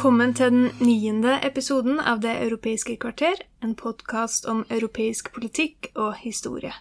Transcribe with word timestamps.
Velkommen 0.00 0.30
til 0.32 0.54
den 0.54 0.70
niende 0.80 1.34
episoden 1.44 1.98
av 2.00 2.22
Det 2.22 2.32
europeiske 2.40 2.94
kvarter, 3.02 3.34
en 3.60 3.74
podkast 3.76 4.46
om 4.48 4.62
europeisk 4.72 5.28
politikk 5.34 5.90
og 5.92 6.14
historie. 6.22 6.72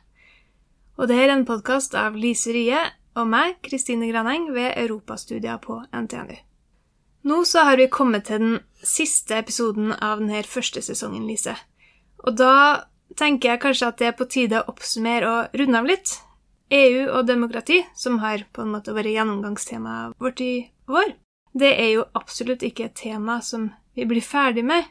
Og 0.96 1.12
det 1.12 1.18
er 1.20 1.34
en 1.34 1.44
podkast 1.44 1.98
av 2.00 2.16
Lise 2.16 2.56
Rie 2.56 2.80
og 3.20 3.28
meg, 3.28 3.58
Kristine 3.60 4.08
Graneng, 4.08 4.48
ved 4.56 4.72
Europastudier 4.72 5.60
på 5.60 5.82
NTNU. 5.92 6.40
Nå 7.28 7.44
så 7.44 7.68
har 7.68 7.76
vi 7.84 7.92
kommet 7.92 8.30
til 8.32 8.40
den 8.40 8.58
siste 8.88 9.44
episoden 9.44 9.92
av 9.92 10.24
denne 10.24 10.48
første 10.48 10.80
sesongen, 10.80 11.28
Lise. 11.28 11.60
Og 12.24 12.40
da 12.40 12.88
tenker 13.20 13.52
jeg 13.52 13.66
kanskje 13.68 13.92
at 13.92 14.00
det 14.00 14.14
er 14.14 14.20
på 14.22 14.32
tide 14.32 14.64
å 14.64 14.70
oppsummere 14.72 15.34
og 15.36 15.60
runde 15.60 15.84
av 15.84 15.92
litt. 15.92 16.22
EU 16.72 17.10
og 17.10 17.28
demokrati, 17.28 17.84
som 18.00 18.24
har 18.24 18.48
på 18.56 18.64
en 18.64 18.78
måte 18.80 18.96
vært 18.96 19.12
gjennomgangstemaet 19.12 20.16
vårt 20.24 20.40
i 20.40 20.54
vår, 20.88 21.20
det 21.54 21.72
er 21.74 21.92
jo 21.96 22.08
absolutt 22.18 22.64
ikke 22.66 22.90
et 22.90 22.98
tema 23.00 23.40
som 23.46 23.70
vi 23.98 24.06
blir 24.10 24.24
ferdig 24.24 24.66
med. 24.66 24.88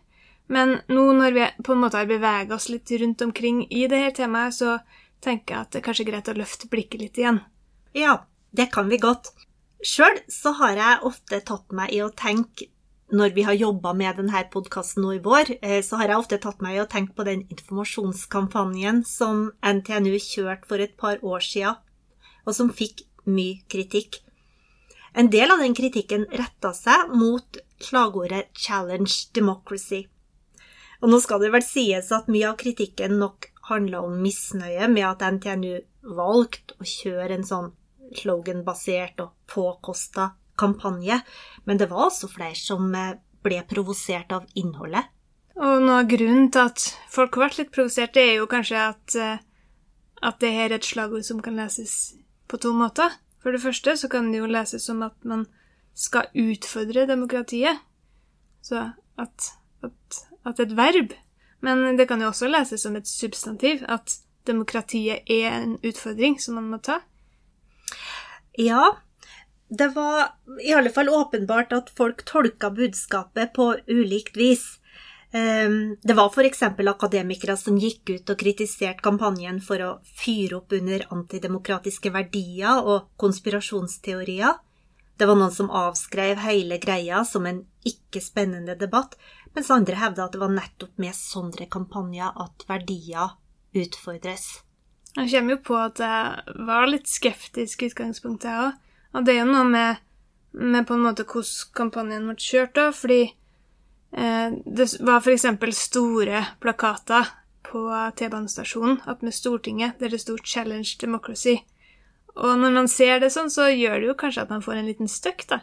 Men 0.48 0.78
nå 0.88 1.04
når 1.12 1.34
vi 1.36 1.48
på 1.64 1.74
en 1.74 1.82
måte 1.84 2.00
har 2.00 2.08
beveget 2.08 2.54
oss 2.56 2.70
litt 2.72 2.90
rundt 3.00 3.22
omkring 3.22 3.66
i 3.68 3.84
det 3.90 4.00
her 4.00 4.14
temaet, 4.16 4.56
så 4.56 4.78
tenker 5.24 5.54
jeg 5.54 5.60
at 5.60 5.72
det 5.72 5.80
er 5.80 5.86
kanskje 5.90 6.08
greit 6.08 6.30
å 6.30 6.36
løfte 6.38 6.70
blikket 6.72 7.04
litt 7.04 7.20
igjen. 7.20 7.42
Ja, 7.96 8.24
det 8.50 8.70
kan 8.72 8.88
vi 8.88 9.00
godt. 9.02 9.32
Sjøl 9.84 10.18
så 10.32 10.54
har 10.58 10.78
jeg 10.78 11.06
ofte 11.06 11.40
tatt 11.46 11.74
meg 11.76 11.92
i 11.94 12.02
å 12.02 12.10
tenke 12.10 12.70
når 13.08 13.32
vi 13.32 13.44
har 13.46 13.56
jobba 13.56 13.94
med 13.96 14.18
denne 14.20 14.42
podkasten 14.52 15.04
nå 15.04 15.14
i 15.16 15.22
vår, 15.24 15.54
eh, 15.62 15.80
så 15.80 15.96
har 15.96 16.10
jeg 16.10 16.20
ofte 16.20 16.38
tatt 16.42 16.60
meg 16.60 16.76
i 16.76 16.82
å 16.82 16.88
tenke 16.90 17.14
på 17.16 17.24
den 17.24 17.46
informasjonskampanjen 17.48 19.00
som 19.08 19.46
NTNU 19.64 20.18
kjørte 20.20 20.68
for 20.68 20.84
et 20.84 20.96
par 21.00 21.22
år 21.24 21.40
sia, 21.40 21.76
og 22.44 22.52
som 22.54 22.68
fikk 22.68 23.06
mye 23.24 23.62
kritikk. 23.68 24.20
En 25.14 25.30
del 25.30 25.50
av 25.50 25.62
den 25.62 25.74
kritikken 25.74 26.26
retta 26.30 26.72
seg 26.76 27.12
mot 27.14 27.58
slagordet 27.80 28.52
'Challenge 28.52 29.14
Democracy'. 29.34 30.06
Og 31.00 31.12
nå 31.12 31.20
skal 31.22 31.40
det 31.40 31.52
vel 31.54 31.62
sies 31.62 32.10
at 32.12 32.28
mye 32.28 32.48
av 32.50 32.58
kritikken 32.58 33.18
nok 33.20 33.50
handla 33.68 34.02
om 34.02 34.18
misnøye 34.22 34.88
med 34.90 35.06
at 35.06 35.22
NTNU 35.36 35.78
valgte 36.18 36.74
å 36.80 36.86
kjøre 36.86 37.36
en 37.36 37.46
sånn 37.46 37.70
sloganbasert 38.16 39.20
og 39.20 39.34
påkosta 39.50 40.32
kampanje, 40.58 41.20
men 41.64 41.78
det 41.78 41.90
var 41.90 42.08
også 42.08 42.30
flere 42.32 42.56
som 42.58 42.88
eh, 42.94 43.16
ble 43.44 43.60
provosert 43.70 44.32
av 44.34 44.48
innholdet. 44.58 45.06
Og 45.58 45.82
noe 45.82 46.02
av 46.02 46.10
grunnen 46.10 46.50
til 46.54 46.70
at 46.70 46.84
folk 47.10 47.38
ble 47.38 47.50
litt 47.56 47.72
provosert, 47.74 48.14
det 48.14 48.24
er 48.24 48.34
jo 48.40 48.48
kanskje 48.50 48.82
at, 48.88 49.16
eh, 49.18 49.38
at 50.22 50.40
det 50.42 50.54
her 50.54 50.72
er 50.72 50.78
et 50.78 50.88
slagord 50.88 51.26
som 51.26 51.42
kan 51.44 51.58
leses 51.58 52.16
på 52.48 52.60
to 52.62 52.72
måter. 52.74 53.12
For 53.42 53.54
det 53.54 53.62
første 53.62 53.96
så 53.96 54.10
kan 54.10 54.32
det 54.32 54.42
jo 54.42 54.50
leses 54.50 54.86
som 54.88 55.02
at 55.06 55.16
man 55.26 55.46
skal 55.98 56.30
utfordre 56.34 57.06
demokratiet. 57.06 57.80
Så 58.62 58.90
at, 59.18 59.50
at, 59.82 60.22
at 60.46 60.62
et 60.62 60.76
verb. 60.76 61.14
Men 61.60 61.98
det 61.98 62.08
kan 62.08 62.22
jo 62.22 62.30
også 62.30 62.50
leses 62.50 62.82
som 62.82 62.96
et 62.98 63.08
substantiv. 63.08 63.84
At 63.88 64.18
demokratiet 64.46 65.28
er 65.30 65.50
en 65.52 65.76
utfordring 65.84 66.38
som 66.42 66.58
man 66.58 66.70
må 66.72 66.80
ta. 66.82 67.00
Ja, 68.58 68.98
det 69.68 69.92
var 69.94 70.34
i 70.64 70.72
alle 70.72 70.90
fall 70.90 71.10
åpenbart 71.12 71.72
at 71.76 71.90
folk 71.96 72.24
tolka 72.26 72.70
budskapet 72.74 73.52
på 73.54 73.74
ulikt 73.86 74.36
vis. 74.36 74.64
Ehm, 75.32 75.96
Det 76.02 76.14
var 76.14 76.30
f.eks. 76.30 76.62
akademikere 76.62 77.56
som 77.56 77.76
gikk 77.76 78.10
ut 78.10 78.30
og 78.30 78.38
kritiserte 78.38 79.04
kampanjen 79.04 79.60
for 79.60 79.82
å 79.84 79.90
fyre 80.04 80.62
opp 80.62 80.72
under 80.72 81.04
antidemokratiske 81.12 82.12
verdier 82.14 82.80
og 82.80 83.10
konspirasjonsteorier. 83.20 84.56
Det 85.18 85.26
var 85.26 85.36
noen 85.36 85.52
som 85.52 85.70
avskrev 85.70 86.38
hele 86.38 86.78
greia 86.78 87.24
som 87.26 87.46
en 87.46 87.64
ikke 87.84 88.22
spennende 88.22 88.76
debatt, 88.78 89.16
mens 89.54 89.70
andre 89.74 89.98
hevda 89.98 90.28
at 90.28 90.32
det 90.32 90.40
var 90.40 90.54
nettopp 90.54 90.94
med 91.02 91.16
sånne 91.16 91.66
kampanjer 91.68 92.32
at 92.38 92.64
verdier 92.68 93.34
utfordres. 93.74 94.62
Jeg 95.16 95.32
kommer 95.32 95.56
jo 95.56 95.62
på 95.64 95.76
at 95.80 95.98
jeg 95.98 96.58
var 96.68 96.86
litt 96.86 97.08
skeptisk 97.10 97.82
i 97.82 97.88
utgangspunktet, 97.90 98.48
jeg 98.48 98.68
òg. 98.68 98.76
Og 99.16 99.24
det 99.24 99.34
er 99.34 99.40
jo 99.40 99.50
noe 99.50 99.64
med, 99.66 99.96
med 100.52 100.86
på 100.86 100.94
en 100.94 101.02
måte 101.02 101.24
hvordan 101.26 101.74
kampanjen 101.74 102.28
ble 102.28 102.36
kjørt, 102.38 102.74
da, 102.76 102.90
fordi 102.94 103.32
det 104.10 104.86
var 105.04 105.26
eksempel 105.28 105.74
store 105.76 106.40
plakater 106.62 107.26
på 107.68 107.82
T-banestasjonen 108.16 109.02
attmed 109.06 109.34
Stortinget 109.36 109.98
der 110.00 110.08
det 110.08 110.20
sto 110.22 110.36
'Challenge 110.36 110.96
Democracy'. 111.02 111.60
Og 112.36 112.58
når 112.58 112.70
man 112.72 112.88
ser 112.88 113.18
det 113.20 113.32
sånn, 113.34 113.50
så 113.50 113.66
gjør 113.68 114.00
det 114.00 114.08
jo 114.08 114.14
kanskje 114.14 114.42
at 114.42 114.50
man 114.50 114.62
får 114.62 114.78
en 114.78 114.86
liten 114.86 115.08
støkk, 115.10 115.46
da. 115.50 115.60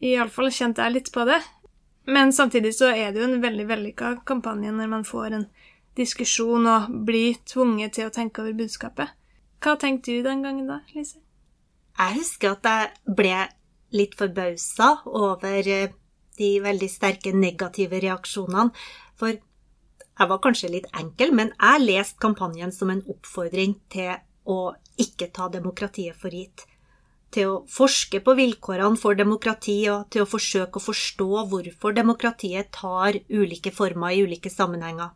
Iallfall 0.00 0.50
kjente 0.54 0.84
jeg 0.84 0.94
litt 0.94 1.12
på 1.12 1.24
det. 1.26 1.40
Men 2.06 2.32
samtidig 2.32 2.72
så 2.76 2.92
er 2.94 3.12
det 3.12 3.20
jo 3.20 3.28
en 3.28 3.42
veldig 3.42 3.66
vellykka 3.68 4.12
kampanje 4.28 4.72
når 4.72 4.88
man 4.88 5.04
får 5.04 5.34
en 5.36 5.46
diskusjon 5.98 6.66
og 6.70 6.90
blir 7.08 7.36
tvunget 7.44 7.98
til 7.98 8.08
å 8.08 8.14
tenke 8.14 8.44
over 8.44 8.54
budskapet. 8.56 9.10
Hva 9.60 9.74
tenkte 9.76 10.14
du 10.14 10.22
den 10.22 10.44
gangen 10.46 10.70
da, 10.70 10.80
Lise? 10.94 11.18
Jeg 11.98 12.14
husker 12.20 12.54
at 12.54 12.68
jeg 12.70 13.16
ble 13.18 13.38
litt 13.98 14.14
forbausa 14.14 14.92
over 15.04 15.68
eh, 15.68 15.90
de 16.38 16.54
veldig 16.64 16.88
sterke 16.90 17.34
negative 17.34 18.00
reaksjonene, 18.04 18.70
for 19.18 19.34
jeg 20.18 20.30
var 20.32 20.40
kanskje 20.42 20.72
litt 20.72 20.88
enkel, 20.98 21.30
men 21.34 21.52
jeg 21.54 21.84
leste 21.84 22.18
kampanjen 22.22 22.72
som 22.74 22.90
en 22.90 23.04
oppfordring 23.06 23.76
til 23.92 24.16
å 24.48 24.74
ikke 24.98 25.30
ta 25.34 25.46
demokratiet 25.52 26.18
for 26.18 26.34
gitt. 26.34 26.64
Til 27.30 27.50
å 27.52 27.56
forske 27.70 28.22
på 28.24 28.34
vilkårene 28.38 28.98
for 28.98 29.18
demokrati, 29.18 29.78
og 29.92 30.08
til 30.10 30.24
å 30.24 30.30
forsøke 30.30 30.80
å 30.80 30.86
forstå 30.88 31.28
hvorfor 31.52 31.94
demokratiet 31.94 32.72
tar 32.74 33.20
ulike 33.28 33.70
former 33.74 34.16
i 34.16 34.24
ulike 34.24 34.50
sammenhenger. 34.50 35.12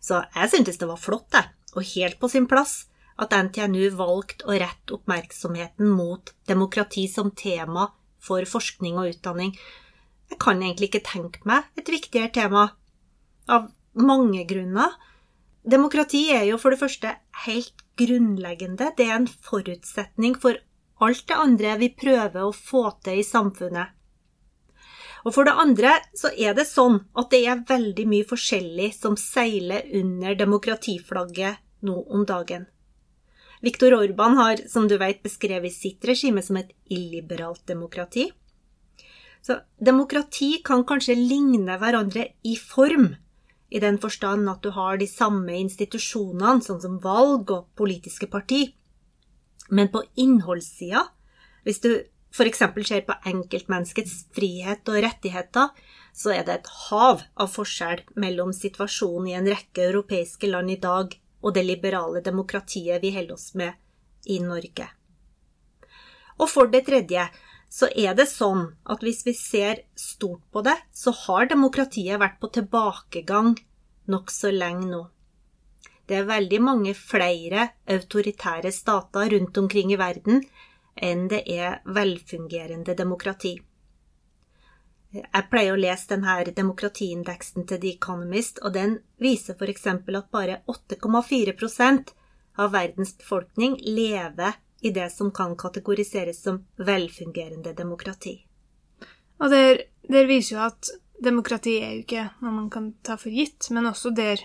Så 0.00 0.22
jeg 0.34 0.50
syntes 0.50 0.78
det 0.80 0.88
var 0.88 0.98
flott, 0.98 1.28
jeg, 1.34 1.50
og 1.76 1.90
helt 1.94 2.18
på 2.18 2.30
sin 2.32 2.48
plass, 2.50 2.86
at 3.18 3.34
NTNU 3.34 3.90
valgte 3.98 4.46
å 4.46 4.54
rette 4.54 4.94
oppmerksomheten 4.94 5.90
mot 5.90 6.32
demokrati 6.48 7.06
som 7.10 7.32
tema 7.34 7.88
for 8.22 8.46
forskning 8.46 8.98
og 8.98 9.12
utdanning. 9.12 9.52
Jeg 10.28 10.40
kan 10.42 10.62
egentlig 10.62 10.90
ikke 10.90 11.06
tenke 11.08 11.44
meg 11.48 11.66
et 11.78 11.88
viktigere 11.88 12.32
tema, 12.34 12.68
av 13.48 13.70
mange 13.98 14.44
grunner. 14.48 14.96
Demokrati 15.64 16.28
er 16.34 16.44
jo 16.50 16.58
for 16.60 16.74
det 16.74 16.80
første 16.82 17.14
helt 17.44 17.84
grunnleggende, 17.98 18.92
det 18.96 19.08
er 19.08 19.16
en 19.16 19.28
forutsetning 19.28 20.36
for 20.38 20.60
alt 21.04 21.24
det 21.30 21.38
andre 21.38 21.76
vi 21.80 21.92
prøver 21.94 22.44
å 22.44 22.54
få 22.54 22.88
til 23.04 23.22
i 23.22 23.26
samfunnet. 23.26 23.94
Og 25.26 25.34
for 25.34 25.48
det 25.48 25.56
andre 25.58 25.96
så 26.16 26.30
er 26.30 26.54
det 26.54 26.68
sånn 26.70 27.00
at 27.18 27.30
det 27.32 27.42
er 27.50 27.64
veldig 27.68 28.06
mye 28.08 28.26
forskjellig 28.28 28.92
som 28.96 29.16
seiler 29.18 29.88
under 29.98 30.36
demokratiflagget 30.38 31.58
nå 31.84 31.96
om 32.14 32.24
dagen. 32.26 32.68
Viktor 33.60 33.96
Orban 33.96 34.36
har, 34.38 34.60
som 34.70 34.86
du 34.86 34.94
vet, 35.00 35.22
beskrevet 35.24 35.74
sitt 35.74 36.04
regime 36.06 36.42
som 36.46 36.60
et 36.60 36.70
illiberalt 36.94 37.64
demokrati. 37.66 38.28
Så 39.42 39.60
demokrati 39.80 40.58
kan 40.64 40.84
kanskje 40.88 41.16
ligne 41.18 41.78
hverandre 41.80 42.26
i 42.44 42.56
form, 42.56 43.14
i 43.68 43.80
den 43.80 43.98
forstand 44.00 44.48
at 44.50 44.62
du 44.64 44.72
har 44.72 44.98
de 44.98 45.06
samme 45.08 45.54
institusjonene, 45.60 46.62
sånn 46.64 46.82
som 46.82 47.00
valg 47.04 47.50
og 47.52 47.68
politiske 47.78 48.28
parti. 48.30 48.64
Men 49.68 49.90
på 49.92 50.02
innholdssida, 50.16 51.04
hvis 51.66 51.82
du 51.84 51.90
f.eks. 52.32 52.62
ser 52.88 53.04
på 53.06 53.16
enkeltmenneskets 53.28 54.26
frihet 54.36 54.88
og 54.88 55.00
rettigheter, 55.04 55.72
så 56.12 56.32
er 56.34 56.44
det 56.46 56.54
et 56.58 56.70
hav 56.88 57.22
av 57.36 57.50
forskjell 57.52 58.02
mellom 58.20 58.52
situasjonen 58.56 59.30
i 59.30 59.36
en 59.38 59.48
rekke 59.48 59.86
europeiske 59.90 60.50
land 60.50 60.72
i 60.72 60.80
dag 60.82 61.14
og 61.42 61.54
det 61.54 61.64
liberale 61.66 62.22
demokratiet 62.24 63.02
vi 63.02 63.12
holder 63.14 63.36
oss 63.36 63.52
med 63.54 63.76
i 64.26 64.40
Norge. 64.42 64.88
Og 66.38 66.50
for 66.50 66.70
det 66.70 66.84
tredje 66.86 67.24
så 67.68 67.88
er 67.92 68.16
det 68.16 68.28
sånn 68.30 68.64
at 68.88 69.04
hvis 69.04 69.24
vi 69.26 69.34
ser 69.36 69.84
stort 69.98 70.42
på 70.52 70.62
det, 70.64 70.76
så 70.92 71.12
har 71.26 71.50
demokratiet 71.50 72.20
vært 72.20 72.40
på 72.40 72.50
tilbakegang 72.56 73.54
nokså 74.08 74.52
lenge 74.54 74.88
nå. 74.88 75.02
Det 76.08 76.16
er 76.16 76.28
veldig 76.28 76.60
mange 76.64 76.94
flere 76.96 77.68
autoritære 77.92 78.72
stater 78.72 79.34
rundt 79.34 79.58
omkring 79.60 79.92
i 79.92 80.00
verden 80.00 80.40
enn 80.96 81.26
det 81.30 81.42
er 81.52 81.82
velfungerende 81.84 82.96
demokrati. 82.96 83.58
Jeg 85.12 85.44
pleier 85.48 85.72
å 85.72 85.80
lese 85.80 86.10
denne 86.10 86.52
demokratiindeksen 86.56 87.64
til 87.68 87.80
The 87.80 87.92
Economist, 87.94 88.58
og 88.64 88.74
den 88.74 88.98
viser 89.20 89.56
f.eks. 89.56 89.86
at 89.88 90.32
bare 90.32 90.58
8,4 90.68 91.92
av 92.58 92.72
verdens 92.72 93.14
befolkning 93.16 93.78
lever 93.84 94.58
i 94.80 94.90
det 94.94 95.10
som 95.12 95.30
kan 95.34 95.56
kategoriseres 95.56 96.42
som 96.42 96.60
velfungerende 96.76 97.72
demokrati. 97.74 98.36
Og 99.38 99.50
der, 99.50 99.82
der 100.10 100.26
viser 100.26 100.56
jo 100.56 100.62
at 100.66 100.90
demokrati 101.22 101.78
er 101.82 101.96
jo 101.96 102.04
ikke 102.04 102.28
noe 102.42 102.54
man 102.54 102.70
kan 102.70 102.92
ta 103.06 103.18
for 103.18 103.34
gitt, 103.34 103.70
men 103.74 103.90
også 103.90 104.12
der 104.14 104.42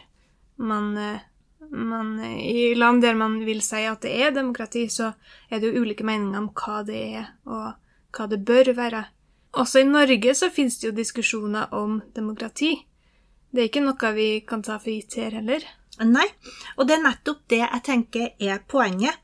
man, 0.61 0.95
eh, 0.97 1.25
man 1.69 2.15
I 2.23 2.73
land 2.77 3.01
der 3.01 3.17
man 3.17 3.39
vil 3.45 3.61
si 3.65 3.83
at 3.89 4.01
det 4.05 4.13
er 4.21 4.33
demokrati, 4.33 4.87
så 4.89 5.13
er 5.49 5.59
det 5.59 5.69
jo 5.69 5.83
ulike 5.83 6.05
meninger 6.05 6.39
om 6.39 6.49
hva 6.53 6.81
det 6.85 7.03
er, 7.19 7.29
og 7.45 7.73
hva 8.13 8.29
det 8.29 8.43
bør 8.45 8.73
være. 8.77 9.05
Også 9.53 9.83
i 9.83 9.89
Norge 9.89 10.33
så 10.35 10.49
finnes 10.49 10.79
det 10.81 10.89
jo 10.89 10.97
diskusjoner 10.97 11.73
om 11.77 12.01
demokrati. 12.15 12.73
Det 13.53 13.61
er 13.61 13.69
ikke 13.69 13.85
noe 13.85 14.13
vi 14.15 14.29
kan 14.49 14.63
ta 14.65 14.79
for 14.81 14.89
gitt 14.89 15.19
her 15.21 15.35
heller. 15.37 15.61
Nei, 16.01 16.25
og 16.77 16.87
det 16.89 16.95
er 16.95 17.03
nettopp 17.03 17.43
det 17.53 17.59
jeg 17.61 17.83
tenker 17.85 18.31
er 18.41 18.63
poenget. 18.65 19.19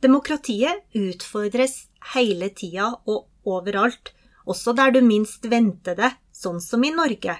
Demokratiet 0.00 0.96
utfordres 0.96 1.90
hele 2.14 2.48
tida 2.56 2.88
og 3.04 3.28
overalt, 3.44 4.14
også 4.48 4.74
der 4.76 4.94
du 4.96 5.02
minst 5.04 5.44
venter 5.50 5.98
det, 5.98 6.10
sånn 6.32 6.60
som 6.64 6.84
i 6.84 6.92
Norge. 6.94 7.36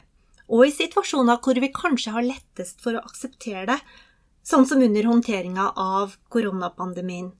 Og 0.50 0.66
i 0.66 0.74
situasjoner 0.74 1.40
hvor 1.40 1.60
vi 1.62 1.72
kanskje 1.72 2.14
har 2.14 2.26
lettest 2.26 2.82
for 2.84 2.98
å 2.98 3.04
akseptere 3.06 3.66
det, 3.70 3.78
sånn 4.44 4.66
som 4.68 4.82
under 4.82 5.06
håndteringa 5.08 5.72
av 5.78 6.16
koronapandemien 6.32 7.30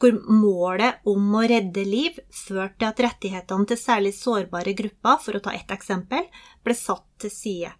hvor 0.00 0.16
målet 0.30 1.04
om 1.08 1.34
å 1.36 1.44
redde 1.48 1.84
liv 1.86 2.18
førte 2.32 2.78
til 2.80 2.88
at 2.88 3.02
rettighetene 3.06 3.68
til 3.68 3.80
særlig 3.80 4.12
sårbare 4.16 4.74
grupper, 4.76 5.20
for 5.22 5.36
å 5.36 5.42
ta 5.44 5.54
ett 5.54 5.70
eksempel, 5.74 6.26
ble 6.64 6.76
satt 6.78 7.06
til 7.20 7.32
side. 7.32 7.72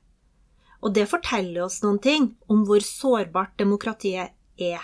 Og 0.84 0.92
det 0.96 1.08
forteller 1.08 1.64
oss 1.64 1.80
noen 1.84 2.00
ting 2.02 2.34
om 2.52 2.64
hvor 2.68 2.84
sårbart 2.84 3.56
demokratiet 3.60 4.34
er. 4.60 4.82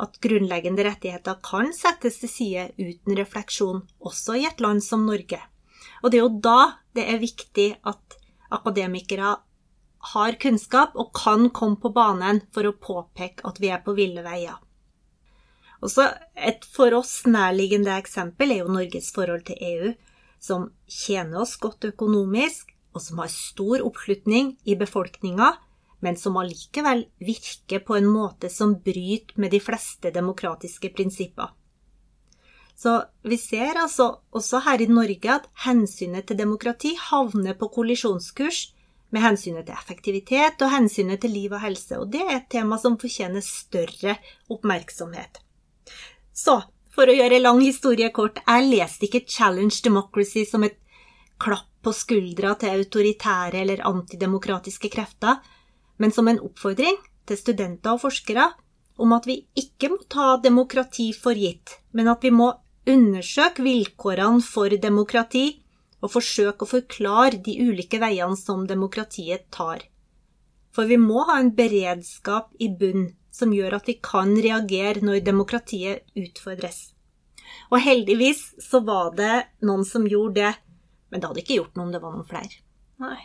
At 0.00 0.16
grunnleggende 0.24 0.86
rettigheter 0.86 1.36
kan 1.44 1.74
settes 1.76 2.20
til 2.22 2.32
side 2.32 2.66
uten 2.80 3.18
refleksjon, 3.18 3.82
også 4.00 4.38
i 4.40 4.46
et 4.48 4.62
land 4.64 4.80
som 4.84 5.04
Norge. 5.04 5.40
Og 6.00 6.10
det 6.10 6.20
er 6.20 6.24
jo 6.24 6.40
da 6.40 6.60
det 6.96 7.04
er 7.04 7.20
viktig 7.20 7.68
at 7.86 8.16
akademikere 8.50 9.36
har 10.14 10.38
kunnskap 10.40 10.96
og 10.96 11.12
kan 11.14 11.50
komme 11.52 11.76
på 11.80 11.92
banen 11.92 12.40
for 12.54 12.66
å 12.66 12.76
påpeke 12.76 13.44
at 13.46 13.60
vi 13.60 13.68
er 13.68 13.82
på 13.84 13.94
ville 13.98 14.24
veier. 14.24 14.56
Også 15.84 16.06
et 16.36 16.64
for 16.68 16.92
oss 16.96 17.22
nærliggende 17.28 17.92
eksempel 18.00 18.52
er 18.52 18.62
jo 18.62 18.72
Norges 18.72 19.12
forhold 19.16 19.46
til 19.48 19.60
EU, 19.64 19.92
som 20.40 20.70
tjener 20.88 21.42
oss 21.44 21.56
godt 21.60 21.86
økonomisk, 21.88 22.72
og 22.96 23.04
som 23.04 23.20
har 23.22 23.30
stor 23.32 23.84
oppslutning 23.86 24.54
i 24.64 24.76
befolkninga, 24.76 25.52
men 26.00 26.16
som 26.16 26.36
allikevel 26.40 27.04
virker 27.20 27.82
på 27.84 27.96
en 27.96 28.08
måte 28.08 28.50
som 28.52 28.74
bryter 28.80 29.36
med 29.40 29.52
de 29.54 29.60
fleste 29.60 30.12
demokratiske 30.14 30.92
prinsipper. 30.96 31.52
Så 32.80 32.94
vi 33.28 33.36
ser 33.36 33.76
altså 33.76 34.06
også 34.32 34.62
her 34.64 34.80
i 34.80 34.88
Norge 34.88 35.32
at 35.34 35.48
hensynet 35.66 36.26
til 36.26 36.38
demokrati 36.40 36.94
havner 36.96 37.58
på 37.60 37.68
kollisjonskurs 37.74 38.70
med 39.12 39.24
hensynet 39.24 39.66
til 39.66 39.76
effektivitet 39.76 40.62
og 40.64 40.72
hensynet 40.72 41.20
til 41.20 41.34
liv 41.34 41.52
og 41.52 41.60
helse, 41.60 41.98
og 41.98 42.08
det 42.12 42.22
er 42.24 42.36
et 42.38 42.50
tema 42.52 42.78
som 42.80 42.96
fortjener 43.00 43.44
større 43.44 44.16
oppmerksomhet. 44.48 45.42
Så, 46.32 46.56
for 46.94 47.10
å 47.10 47.16
gjøre 47.18 47.42
lang 47.42 47.60
historie 47.60 48.08
kort, 48.14 48.40
jeg 48.46 48.70
leste 48.70 49.08
ikke 49.08 49.26
Challenge 49.28 49.76
Democracy 49.84 50.46
som 50.48 50.64
et 50.64 50.78
klapp 51.40 51.68
på 51.84 51.92
skuldra 51.96 52.54
til 52.60 52.80
autoritære 52.80 53.60
eller 53.62 53.84
antidemokratiske 53.88 54.90
krefter, 54.92 55.38
men 56.00 56.12
som 56.14 56.28
en 56.30 56.40
oppfordring 56.42 56.98
til 57.28 57.38
studenter 57.38 57.94
og 57.94 58.02
forskere 58.06 58.48
om 59.00 59.14
at 59.16 59.28
vi 59.28 59.38
ikke 59.56 59.92
må 59.92 60.00
ta 60.12 60.34
demokrati 60.42 61.10
for 61.16 61.36
gitt, 61.36 61.78
men 61.96 62.10
at 62.12 62.24
vi 62.24 62.32
må 62.34 62.50
undersøke 62.90 63.64
vilkårene 63.64 64.42
for 64.44 64.72
demokrati 64.82 65.46
og 66.00 66.12
forsøke 66.14 66.64
å 66.64 66.70
forklare 66.70 67.40
de 67.44 67.56
ulike 67.60 68.00
veiene 68.00 68.36
som 68.36 68.66
demokratiet 68.68 69.48
tar. 69.52 69.84
For 70.74 70.88
vi 70.88 70.96
må 71.00 71.24
ha 71.28 71.38
en 71.40 71.52
beredskap 71.56 72.54
i 72.62 72.70
bunn 72.80 73.10
som 73.34 73.52
gjør 73.54 73.78
at 73.78 73.88
vi 73.88 73.98
kan 74.02 74.32
reagere 74.36 75.04
når 75.04 75.24
demokratiet 75.26 76.06
utfordres. 76.18 76.90
Og 77.70 77.82
heldigvis 77.82 78.42
så 78.62 78.80
var 78.86 79.12
det 79.18 79.34
noen 79.66 79.84
som 79.86 80.06
gjorde 80.08 80.40
det, 80.40 80.54
men 81.10 81.20
det 81.20 81.30
hadde 81.30 81.44
ikke 81.44 81.60
gjort 81.60 81.76
noe 81.76 81.88
om 81.88 81.92
det 81.94 82.02
var 82.02 82.16
noen 82.16 82.28
flere. 82.28 82.62
Nei. 83.02 83.20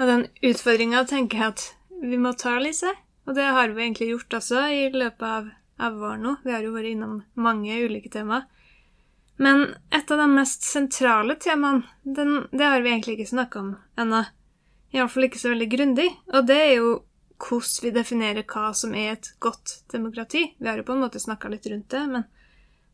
Og 0.00 0.08
den 0.08 0.26
utfordringa 0.48 1.04
tenker 1.08 1.42
jeg 1.42 1.54
at 1.54 1.64
vi 2.00 2.16
må 2.16 2.32
ta, 2.40 2.56
Lise. 2.62 2.94
Og 3.28 3.36
det 3.36 3.44
har 3.44 3.74
vi 3.74 3.84
egentlig 3.84 4.14
gjort 4.14 4.38
også 4.40 4.62
i 4.72 4.86
løpet 4.94 5.26
av, 5.28 5.50
av 5.76 5.98
våren 6.00 6.24
nå. 6.24 6.32
Vi 6.44 6.54
har 6.54 6.64
jo 6.64 6.72
vært 6.72 6.94
innom 6.94 7.20
mange 7.36 7.76
ulike 7.84 8.08
temaer. 8.12 8.48
Men 9.40 9.74
et 9.94 10.10
av 10.12 10.20
de 10.20 10.26
mest 10.28 10.64
sentrale 10.68 11.36
temaene, 11.40 11.84
den, 12.04 12.46
det 12.52 12.64
har 12.64 12.82
vi 12.84 12.90
egentlig 12.92 13.18
ikke 13.18 13.30
snakka 13.30 13.60
om 13.60 13.70
ennå. 14.00 14.24
Iallfall 14.96 15.28
ikke 15.28 15.40
så 15.40 15.52
veldig 15.52 15.68
grundig. 15.72 16.08
Og 16.32 16.48
det 16.48 16.58
er 16.64 16.74
jo 16.80 16.90
hvordan 17.40 17.84
vi 17.86 17.94
definerer 17.94 18.44
hva 18.48 18.72
som 18.76 18.96
er 18.96 19.14
et 19.14 19.30
godt 19.40 19.78
demokrati. 19.92 20.44
Vi 20.58 20.68
har 20.68 20.80
jo 20.80 20.88
på 20.88 20.96
en 20.96 21.04
måte 21.04 21.22
snakka 21.22 21.52
litt 21.52 21.68
rundt 21.72 21.88
det, 21.92 22.02
men 22.08 22.26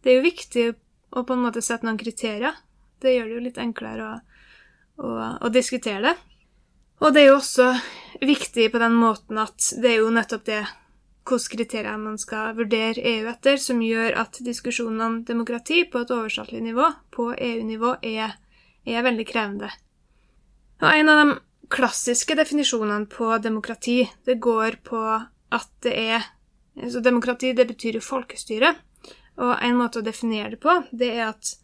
det 0.03 0.13
er 0.13 0.21
jo 0.21 0.29
viktig 0.29 0.69
å 1.17 1.25
på 1.27 1.35
en 1.35 1.43
måte 1.47 1.63
sette 1.65 1.87
noen 1.87 1.99
kriterier. 1.99 2.55
Det 3.03 3.15
gjør 3.15 3.31
det 3.31 3.37
jo 3.39 3.45
litt 3.47 3.59
enklere 3.63 4.07
å, 4.07 4.15
å, 5.03 5.13
å 5.47 5.51
diskutere 5.55 6.03
det. 6.11 6.17
Og 7.01 7.13
det 7.13 7.23
er 7.23 7.31
jo 7.31 7.39
også 7.39 7.71
viktig 8.25 8.71
på 8.73 8.81
den 8.81 8.97
måten 8.97 9.39
at 9.41 9.73
det 9.83 9.93
er 9.93 9.99
jo 10.01 10.13
nettopp 10.15 10.47
det 10.49 10.63
hvilke 11.27 11.57
kriterier 11.57 11.99
man 11.99 12.19
skal 12.23 12.55
vurdere 12.57 13.03
EU 13.03 13.27
etter, 13.31 13.59
som 13.59 13.83
gjør 13.83 14.15
at 14.23 14.39
diskusjonen 14.47 15.03
om 15.03 15.17
demokrati 15.27 15.83
på 15.91 16.05
et 16.05 16.13
overstatlig 16.15 16.63
nivå, 16.63 16.87
på 17.11 17.33
EU-nivå, 17.35 17.97
er, 18.07 18.37
er 18.87 19.03
veldig 19.03 19.27
krevende. 19.27 19.73
Og 20.83 20.89
en 20.93 21.11
av 21.11 21.21
de 21.23 21.37
klassiske 21.73 22.37
definisjonene 22.39 23.09
på 23.11 23.33
demokrati, 23.43 24.05
det 24.25 24.39
går 24.39 24.79
på 24.87 25.03
at 25.17 25.71
det 25.83 25.99
er 26.17 26.33
Så 26.77 27.01
demokrati, 27.01 27.55
det 27.57 27.65
betyr 27.71 27.97
jo 27.97 28.03
folkestyre. 28.05 28.75
Og 29.41 29.53
en 29.65 29.79
måte 29.79 30.03
å 30.03 30.05
definere 30.05 30.51
det 30.53 30.59
på, 30.61 30.75
det 30.93 31.09
er 31.09 31.31
at 31.31 31.55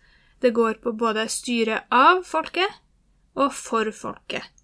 det 0.41 0.55
går 0.57 0.81
på 0.81 0.95
både 0.97 1.27
styre 1.29 1.83
av 1.93 2.23
folket 2.25 2.81
og 3.37 3.53
for 3.53 3.93
folket. 3.93 4.62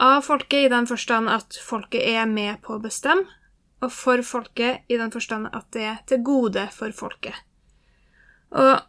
Av 0.00 0.22
folket 0.24 0.64
i 0.64 0.72
den 0.72 0.86
forstand 0.88 1.28
at 1.28 1.58
folket 1.60 2.06
er 2.08 2.24
med 2.28 2.62
på 2.64 2.78
å 2.78 2.82
bestemme, 2.82 3.28
og 3.80 3.92
for 3.92 4.20
folket 4.24 4.88
i 4.92 4.96
den 5.00 5.12
forstand 5.12 5.50
at 5.52 5.66
det 5.76 5.84
er 5.88 5.98
til 6.08 6.22
gode 6.24 6.66
for 6.72 6.92
folket. 6.96 7.36
Og 8.56 8.80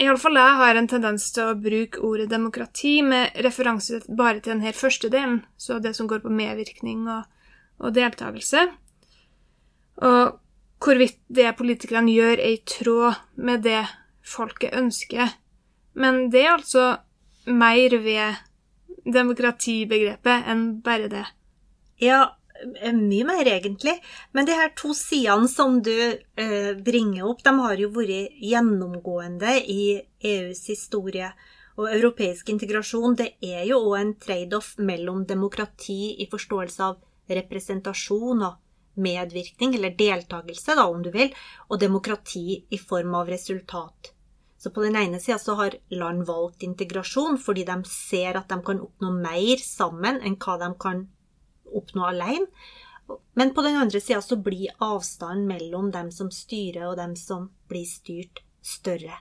Iallfall 0.00 0.38
jeg 0.40 0.58
har 0.58 0.78
en 0.78 0.88
tendens 0.88 1.26
til 1.34 1.50
å 1.50 1.56
bruke 1.60 2.00
ordet 2.04 2.30
demokrati 2.30 2.94
med 3.04 3.36
referanse 3.44 4.00
bare 4.08 4.40
til 4.40 4.54
denne 4.54 4.72
første 4.76 5.10
delen, 5.12 5.42
så 5.60 5.78
det 5.84 5.92
som 5.96 6.08
går 6.08 6.22
på 6.24 6.32
medvirkning 6.32 7.04
og, 7.12 7.26
og 7.80 7.92
deltakelse. 7.96 8.64
Og 10.02 10.38
hvorvidt 10.82 11.20
det 11.28 11.52
politikerne 11.58 12.12
gjør, 12.12 12.36
er 12.40 12.56
i 12.56 12.62
tråd 12.68 13.20
med 13.36 13.64
det 13.68 13.82
folket 14.24 14.74
ønsker. 14.76 15.36
Men 15.92 16.30
det 16.32 16.46
er 16.46 16.56
altså 16.56 16.86
mer 17.52 17.98
ved 18.00 18.40
demokratibegrepet 19.04 20.48
enn 20.52 20.66
bare 20.84 21.08
det. 21.12 21.24
Ja, 22.02 22.24
mye 22.92 23.24
mer, 23.24 23.46
egentlig. 23.46 23.94
Men 24.32 24.46
de 24.46 24.56
her 24.56 24.72
to 24.78 24.94
sidene 24.94 25.48
som 25.50 25.80
du 25.82 25.94
eh, 25.94 26.72
bringer 26.84 27.26
opp, 27.30 27.42
de 27.44 27.54
har 27.58 27.80
jo 27.80 27.90
vært 27.94 28.38
gjennomgående 28.42 29.56
i 29.60 29.82
EUs 30.20 30.66
historie. 30.70 31.32
Og 31.80 31.88
europeisk 31.88 32.50
integrasjon 32.52 33.16
det 33.18 33.32
er 33.40 33.64
jo 33.70 33.80
òg 33.88 34.00
en 34.00 34.14
trade-off 34.20 34.74
mellom 34.78 35.24
demokrati 35.26 36.16
i 36.20 36.28
forståelse 36.30 36.84
av 36.84 36.98
representasjon 37.32 38.44
og 38.44 38.58
medvirkning, 39.00 39.74
eller 39.78 39.94
deltakelse, 39.96 40.74
da, 40.76 40.84
om 40.84 41.00
du 41.02 41.08
vil, 41.14 41.32
og 41.70 41.80
demokrati 41.80 42.60
i 42.68 42.78
form 42.78 43.14
av 43.16 43.30
resultat. 43.32 44.11
Så 44.62 44.70
på 44.70 44.84
den 44.84 44.96
ene 44.96 45.18
sida 45.20 45.40
så 45.42 45.56
har 45.58 45.74
land 45.90 46.22
valgt 46.28 46.62
integrasjon 46.62 47.34
fordi 47.42 47.64
de 47.66 47.80
ser 47.90 48.36
at 48.38 48.46
de 48.52 48.60
kan 48.62 48.78
oppnå 48.84 49.08
mer 49.16 49.58
sammen 49.58 50.20
enn 50.22 50.36
hva 50.38 50.54
de 50.60 50.68
kan 50.84 51.00
oppnå 51.66 52.04
alene. 52.06 52.46
Men 53.34 53.50
på 53.56 53.64
den 53.66 53.76
andre 53.76 53.98
sida 54.00 54.20
så 54.22 54.38
blir 54.38 54.70
avstanden 54.78 55.48
mellom 55.48 55.90
dem 55.90 56.12
som 56.14 56.30
styrer, 56.30 56.84
og 56.92 57.00
dem 57.00 57.16
som 57.18 57.48
blir 57.68 57.88
styrt, 57.90 58.44
større. 58.62 59.18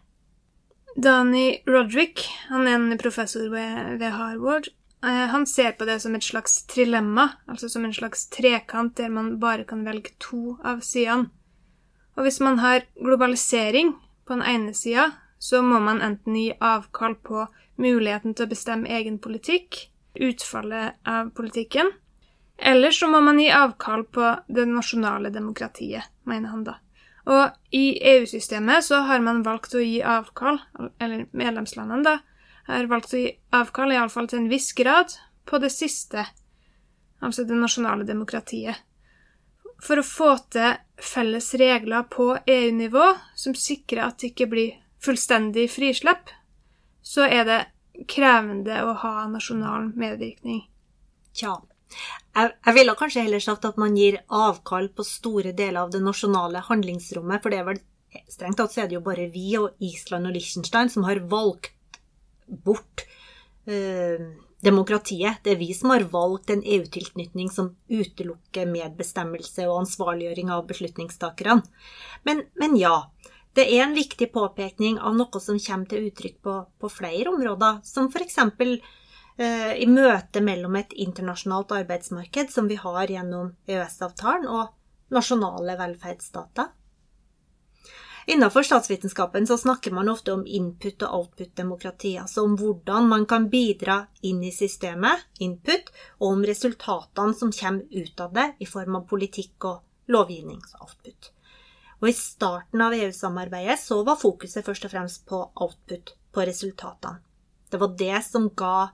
Danny 0.93 1.63
Roderick, 1.65 2.21
han 2.51 2.67
er 2.67 2.77
en 2.77 3.01
professor 3.01 3.49
ved, 3.49 4.05
Harvard. 4.13 4.69
Eh, 5.01 5.25
han 5.33 5.47
ser 5.49 5.73
på 5.73 5.87
det 5.89 5.97
som 6.03 6.13
et 6.15 6.27
slags 6.27 6.59
trilemma, 6.69 7.31
altså 7.49 7.71
som 7.71 7.87
en 7.87 7.97
slags 7.97 8.27
trekant 8.29 8.93
der 8.99 9.09
man 9.09 9.39
bare 9.41 9.65
kan 9.65 9.81
velge 9.87 10.13
to 10.21 10.59
av 10.61 10.85
sidene. 10.85 11.31
Og 12.13 12.27
hvis 12.27 12.39
man 12.43 12.59
har 12.61 12.85
globalisering 12.99 13.95
på 14.27 14.37
den 14.37 14.45
ene 14.45 14.77
sida 14.77 15.09
så 15.41 15.61
må 15.65 15.79
man 15.81 16.03
enten 16.05 16.35
gi 16.37 16.51
avkall 16.61 17.15
på 17.25 17.47
muligheten 17.81 18.35
til 18.37 18.45
å 18.45 18.51
bestemme 18.51 18.91
egen 18.93 19.17
politikk, 19.17 19.87
utfallet 20.13 20.99
av 21.07 21.31
politikken, 21.33 21.89
eller 22.61 22.93
så 22.93 23.09
må 23.09 23.23
man 23.25 23.39
gi 23.41 23.47
avkall 23.49 24.03
på 24.13 24.27
det 24.53 24.67
nasjonale 24.69 25.31
demokratiet, 25.33 26.11
mener 26.29 26.53
han 26.53 26.65
da. 26.67 26.75
Og 27.25 27.73
i 27.73 27.97
EU-systemet 28.11 28.85
så 28.85 28.99
har 29.07 29.23
man 29.25 29.41
valgt 29.45 29.73
å 29.73 29.81
gi 29.81 29.97
avkall, 30.05 30.59
eller 31.01 31.25
medlemslandene 31.33 32.05
da, 32.05 32.15
har 32.69 32.91
valgt 32.91 33.15
å 33.17 33.23
gi 33.23 33.31
avkall, 33.57 33.95
iallfall 33.95 34.29
til 34.29 34.43
en 34.43 34.51
viss 34.51 34.69
grad, 34.77 35.17
på 35.49 35.57
det 35.57 35.71
siste, 35.73 36.27
altså 37.17 37.47
det 37.49 37.57
nasjonale 37.57 38.05
demokratiet. 38.05 38.77
For 39.81 39.97
å 39.97 40.05
få 40.05 40.35
til 40.53 40.77
felles 41.01 41.49
regler 41.57 42.05
på 42.13 42.35
EU-nivå 42.45 43.09
som 43.33 43.57
sikrer 43.57 44.05
at 44.05 44.21
det 44.21 44.35
ikke 44.35 44.51
blir 44.53 44.80
fullstendig 45.01 45.67
frislipp, 45.73 46.31
så 47.01 47.25
er 47.25 47.45
det 47.47 47.59
krevende 48.11 48.83
å 48.85 48.93
ha 49.01 49.13
nasjonal 49.29 49.91
medvirkning. 49.97 50.63
Tja. 51.35 51.57
Jeg, 52.35 52.73
ville 52.75 52.95
kanskje 52.95 53.25
heller 53.25 53.43
sagt 53.43 53.65
at 53.67 53.79
man 53.81 53.97
gir 53.99 54.21
avkall 54.31 54.87
på 54.95 55.03
store 55.03 55.51
deler 55.57 55.83
av 55.83 55.91
det 55.91 55.99
nasjonale 56.03 56.61
handlingsrommet, 56.69 57.41
for 57.43 57.51
det 57.51 57.59
er 57.59 57.67
vel 57.67 57.81
strengt 58.31 58.59
tatt 58.59 58.73
så 58.73 58.83
er 58.83 58.91
det 58.91 58.97
jo 58.97 59.05
bare 59.05 59.29
vi 59.31 59.55
og 59.59 59.79
Island 59.83 60.27
og 60.27 60.35
Liechtenstein 60.35 60.91
som 60.91 61.05
har 61.07 61.21
valgt 61.31 61.71
bort 62.47 63.05
eh, 63.67 64.23
demokratiet. 64.63 65.41
Det 65.43 65.55
er 65.55 65.59
vi 65.59 65.71
som 65.75 65.93
har 65.93 66.05
valgt 66.11 66.51
en 66.53 66.63
EU-tilknytning 66.63 67.51
som 67.51 67.73
utelukker 67.91 68.69
medbestemmelse 68.71 69.67
og 69.67 69.83
ansvarliggjøring 69.85 70.51
av 70.53 70.67
beslutningstakerne. 70.69 71.63
Men, 72.27 72.43
men 72.59 72.77
ja, 72.79 72.95
det 73.57 73.67
er 73.67 73.83
en 73.83 73.95
viktig 73.95 74.29
påpekning 74.31 74.99
av 74.99 75.15
noe 75.17 75.41
som 75.43 75.59
kommer 75.59 75.89
til 75.91 76.07
uttrykk 76.07 76.37
på, 76.43 76.57
på 76.79 76.91
flere 76.91 77.33
områder, 77.33 77.81
som 77.83 78.07
f.eks. 78.07 78.37
Eh, 79.41 79.73
i 79.81 79.87
møte 79.87 80.43
mellom 80.43 80.75
et 80.79 80.93
internasjonalt 80.93 81.71
arbeidsmarked, 81.81 82.51
som 82.51 82.67
vi 82.71 82.77
har 82.79 83.11
gjennom 83.11 83.55
EØS-avtalen, 83.67 84.47
og 84.47 85.15
nasjonale 85.15 85.75
velferdsstater. 85.79 86.69
Innenfor 88.31 88.63
statsvitenskapen 88.63 89.47
så 89.49 89.57
snakker 89.57 89.91
man 89.91 90.09
ofte 90.09 90.33
om 90.33 90.45
input- 90.45 91.03
og 91.07 91.15
output-demokrati, 91.17 92.13
altså 92.21 92.45
om 92.45 92.53
hvordan 92.59 93.09
man 93.09 93.25
kan 93.25 93.49
bidra 93.49 94.05
inn 94.21 94.43
i 94.45 94.53
systemet, 94.53 95.25
input, 95.39 95.89
og 96.19 96.27
om 96.35 96.45
resultatene 96.45 97.35
som 97.35 97.51
kommer 97.51 97.83
ut 97.89 98.23
av 98.23 98.33
det 98.37 98.47
i 98.59 98.69
form 98.69 99.01
av 99.01 99.07
politikk 99.09 99.67
og 99.71 100.13
lovgivning, 100.13 100.61
output. 100.79 101.31
Og 102.01 102.09
i 102.09 102.15
starten 102.17 102.81
av 102.81 102.95
EU-samarbeidet 102.97 103.77
så 103.79 103.99
var 104.05 104.17
fokuset 104.17 104.65
først 104.65 104.87
og 104.87 104.93
fremst 104.93 105.27
på 105.29 105.43
output, 105.61 106.15
på 106.33 106.45
resultatene. 106.49 107.21
Det 107.71 107.79
var 107.79 107.93
det 107.99 108.17
som 108.25 108.49
ga 108.57 108.89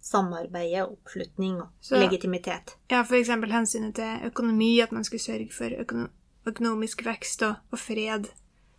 samarbeidet 0.00 0.84
oppslutning 0.86 1.58
og 1.60 1.70
så, 1.80 1.98
legitimitet. 2.00 2.76
Ja, 2.92 3.02
f.eks. 3.02 3.32
hensynet 3.32 3.96
til 3.96 4.28
økonomi, 4.30 4.74
at 4.84 4.92
man 4.92 5.04
skulle 5.04 5.24
sørge 5.24 5.50
for 5.54 5.80
økono 5.82 6.08
økonomisk 6.48 7.02
vekst 7.04 7.42
og, 7.44 7.58
og 7.68 7.80
fred. 7.80 8.30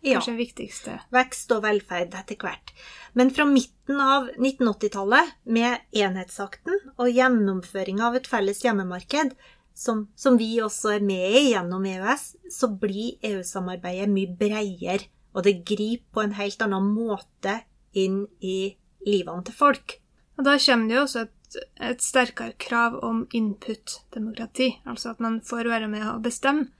Ja. 0.02 0.16
Kanskje 0.16 0.32
det 0.32 0.40
viktigste. 0.40 0.96
Vekst 1.14 1.52
og 1.54 1.62
velferd 1.62 2.16
etter 2.18 2.38
hvert. 2.42 2.72
Men 3.14 3.30
fra 3.30 3.46
midten 3.46 4.00
av 4.02 4.26
1980-tallet, 4.34 5.30
med 5.46 5.84
enhetsakten 5.94 6.80
og 6.96 7.12
gjennomføring 7.12 8.02
av 8.02 8.18
et 8.18 8.26
felles 8.26 8.64
hjemmemarked, 8.64 9.36
som, 9.74 10.06
som, 10.16 10.36
vi 10.38 10.60
også 10.62 10.96
er 10.96 11.04
med 11.04 11.36
i 11.38 11.42
gjennom 11.52 11.84
EØS, 11.88 12.24
så 12.52 12.68
blir 12.80 13.18
EU-samarbeidet 13.24 14.10
mye 14.12 14.32
bredere, 14.38 15.08
og 15.32 15.46
det 15.46 15.62
griper 15.68 16.08
på 16.12 16.24
en 16.24 16.36
helt 16.36 16.64
annen 16.64 16.90
måte 16.92 17.60
inn 17.96 18.24
i 18.40 18.74
livene 19.06 19.44
til 19.46 19.56
folk. 19.56 19.96
Og 20.38 20.46
da 20.46 20.58
kommer 20.60 20.88
det 20.88 20.96
jo 20.96 21.04
også 21.06 21.24
et, 21.24 21.58
et 21.92 22.04
sterkere 22.04 22.56
krav 22.60 22.98
om 23.04 23.24
input-demokrati, 23.32 24.74
altså 24.88 25.12
at 25.12 25.20
man 25.24 25.40
får 25.44 25.70
være 25.72 25.90
med 25.92 26.06
å 26.08 26.20
bestemme. 26.24 26.70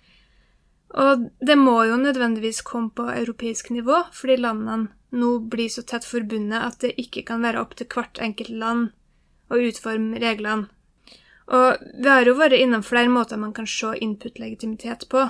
Og 0.93 1.29
det 1.41 1.57
må 1.57 1.79
jo 1.89 1.97
nødvendigvis 1.97 2.61
komme 2.69 2.93
på 2.93 3.07
europeisk 3.09 3.71
nivå, 3.73 4.03
fordi 4.13 4.37
landene 4.43 4.93
nå 5.17 5.39
blir 5.53 5.73
så 5.73 5.85
tett 5.89 6.05
forbundet 6.09 6.61
at 6.61 6.81
det 6.85 6.95
ikke 7.01 7.25
kan 7.29 7.45
være 7.45 7.61
opp 7.65 7.75
til 7.77 7.89
hvert 7.93 8.21
enkelt 8.21 8.53
land 8.53 8.91
å 9.53 9.61
utforme 9.61 10.21
reglene 10.21 10.69
og 11.47 11.83
vi 11.99 12.09
har 12.09 12.27
jo 12.27 12.37
vært 12.39 12.59
innom 12.59 12.85
flere 12.87 13.11
måter 13.11 13.41
man 13.41 13.55
kan 13.57 13.67
se 13.67 13.95
input-legitimitet 13.99 15.09
på. 15.11 15.29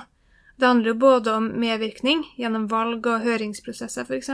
Det 0.55 0.67
handler 0.67 0.93
jo 0.93 1.01
både 1.01 1.33
om 1.33 1.49
medvirkning 1.59 2.23
gjennom 2.37 2.67
valg 2.71 3.07
og 3.09 3.25
høringsprosesser, 3.25 4.05
f.eks., 4.05 4.29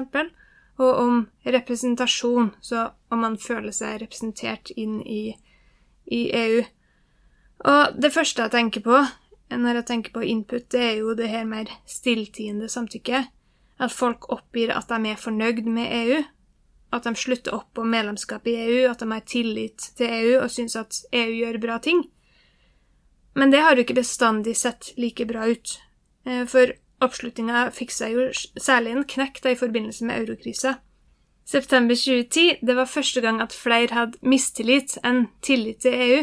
og 0.79 0.99
om 0.99 1.15
representasjon, 1.43 2.53
så 2.63 2.89
om 3.11 3.19
man 3.25 3.35
føler 3.37 3.73
seg 3.75 3.97
representert 3.99 4.71
inn 4.79 5.01
i, 5.03 5.35
i 6.07 6.21
EU. 6.31 6.61
Og 7.67 7.97
det 7.99 8.13
første 8.15 8.45
jeg 8.45 8.53
tenker 8.53 8.85
på 8.85 9.01
når 9.49 9.79
jeg 9.79 9.87
tenker 9.89 10.13
på 10.13 10.23
input, 10.23 10.67
det 10.71 10.81
er 10.85 10.95
jo 11.01 11.15
det 11.17 11.27
her 11.31 11.45
mer 11.49 11.71
stilltiende 11.89 12.69
samtykket. 12.69 13.31
At 13.79 13.95
folk 13.95 14.27
oppgir 14.31 14.71
at 14.75 14.91
de 14.91 15.09
er 15.09 15.19
fornøyd 15.19 15.65
med 15.65 15.89
EU, 16.03 16.19
at 16.91 17.05
de 17.05 17.13
slutter 17.15 17.55
opp 17.55 17.77
om 17.77 17.89
medlemskap 17.89 18.47
i 18.49 18.55
EU, 18.65 18.89
at 18.89 19.01
de 19.01 19.11
har 19.11 19.25
tillit 19.27 19.91
til 19.97 20.09
EU 20.09 20.39
og 20.41 20.49
syns 20.53 20.77
at 20.79 21.03
EU 21.13 21.35
gjør 21.37 21.61
bra 21.61 21.77
ting. 21.83 22.03
Men 23.37 23.53
det 23.53 23.61
har 23.63 23.75
jo 23.77 23.85
ikke 23.85 23.99
bestandig 24.01 24.55
sett 24.57 24.93
like 24.97 25.25
bra 25.29 25.47
ut. 25.51 25.77
Eh, 26.25 26.45
for 26.49 26.73
oppslutninga 27.03 27.69
fikk 27.75 27.93
seg 27.95 28.17
jo 28.17 28.27
særlig 28.59 28.95
en 28.95 29.05
knekk 29.07 29.41
da 29.43 29.53
i 29.53 29.59
forbindelse 29.59 30.07
med 30.07 30.23
eurokrisa. 30.23 30.79
September 31.49 31.97
2010 31.97 32.59
det 32.65 32.75
var 32.77 32.89
første 32.89 33.21
gang 33.25 33.39
at 33.41 33.55
flere 33.55 33.95
hadde 33.95 34.19
mistillit 34.21 34.97
enn 35.05 35.27
tillit 35.45 35.81
til 35.85 35.95
EU. 35.95 36.19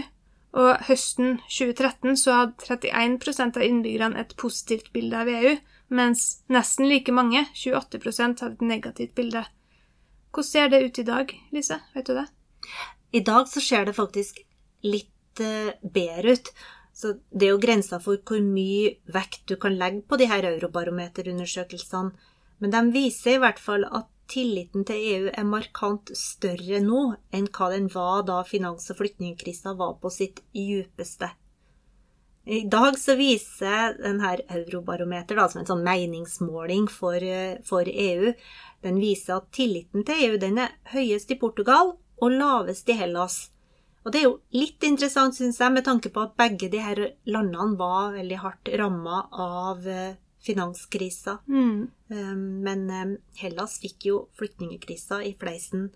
Og 0.56 0.86
høsten 0.86 1.40
2013 1.50 2.16
så 2.16 2.36
hadde 2.38 2.92
31% 2.94 3.58
av 3.58 3.64
innbyggerne 3.64 4.22
et 4.22 4.32
positivt 4.40 4.88
bilde 4.94 5.18
av 5.18 5.28
EU, 5.28 5.56
mens 5.92 6.22
nesten 6.48 6.88
like 6.88 7.12
mange, 7.12 7.42
28% 7.52 8.40
hadde 8.40 8.56
et 8.56 8.64
negativt 8.64 9.12
bilde. 9.18 9.42
Hvordan 10.36 10.52
ser 10.52 10.68
det 10.68 10.82
ut 10.84 10.98
i 11.00 11.02
dag, 11.08 11.30
Lise? 11.48 11.78
Vet 11.94 12.06
du 12.10 12.12
det? 12.12 12.26
I 13.16 13.20
dag 13.24 13.46
så 13.48 13.60
ser 13.64 13.86
det 13.88 13.94
faktisk 13.96 14.42
litt 14.84 15.40
uh, 15.40 15.70
bedre 15.80 16.34
ut. 16.36 16.50
Så 16.92 17.14
det 17.32 17.46
er 17.46 17.54
jo 17.54 17.62
grensa 17.62 17.96
for 18.04 18.20
hvor 18.20 18.42
mye 18.44 18.98
vekt 19.14 19.46
du 19.48 19.54
kan 19.56 19.78
legge 19.80 20.02
på 20.04 20.18
de 20.20 20.28
her 20.28 20.44
eurobarometerundersøkelsene. 20.50 22.12
Men 22.60 22.74
de 22.74 22.82
viser 22.92 23.38
i 23.38 23.40
hvert 23.40 23.60
fall 23.60 23.88
at 23.88 24.10
tilliten 24.28 24.84
til 24.84 25.00
EU 25.14 25.32
er 25.32 25.48
markant 25.48 26.12
større 26.12 26.82
nå 26.84 27.02
enn 27.32 27.48
hva 27.56 27.70
den 27.72 27.88
var 27.96 28.26
da 28.28 28.42
finans- 28.44 28.92
og 28.92 29.00
flyktningkrisa 29.00 29.72
var 29.80 29.96
på 30.02 30.12
sitt 30.12 30.44
djupeste. 30.52 31.32
I 32.46 32.60
dag 32.70 32.94
så 32.98 33.16
viser 33.18 33.96
denne 33.98 34.36
eurobarometer, 34.54 35.34
da, 35.34 35.48
som 35.50 35.64
en 35.64 35.66
sånn 35.66 35.82
meningsmåling 35.86 36.86
for, 36.86 37.18
eh, 37.18 37.58
for 37.66 37.88
EU, 37.90 38.32
den 38.86 39.00
viser 39.02 39.40
at 39.40 39.50
tilliten 39.50 40.04
til 40.06 40.22
EU 40.28 40.36
den 40.38 40.60
er 40.62 40.76
høyest 40.92 41.32
i 41.34 41.38
Portugal 41.40 41.96
og 42.22 42.30
lavest 42.30 42.88
i 42.88 42.94
Hellas. 43.00 43.50
Og 44.04 44.12
det 44.12 44.20
er 44.20 44.28
jo 44.28 44.36
litt 44.54 44.84
interessant, 44.86 45.34
syns 45.34 45.58
jeg, 45.58 45.72
med 45.74 45.84
tanke 45.88 46.12
på 46.14 46.22
at 46.22 46.36
begge 46.38 46.70
de 46.70 46.78
her 46.78 47.02
landene 47.26 47.74
var 47.80 48.14
veldig 48.14 48.38
hardt 48.38 48.70
ramma 48.78 49.24
av 49.32 49.88
eh, 49.90 50.14
finanskrisa. 50.46 51.40
Mm. 51.50 51.90
Um, 52.14 52.44
men 52.62 52.86
um, 52.90 53.16
Hellas 53.40 53.80
fikk 53.82 54.06
jo 54.06 54.28
flyktningkrisa 54.38 55.24
i 55.26 55.34
fleisen 55.34 55.88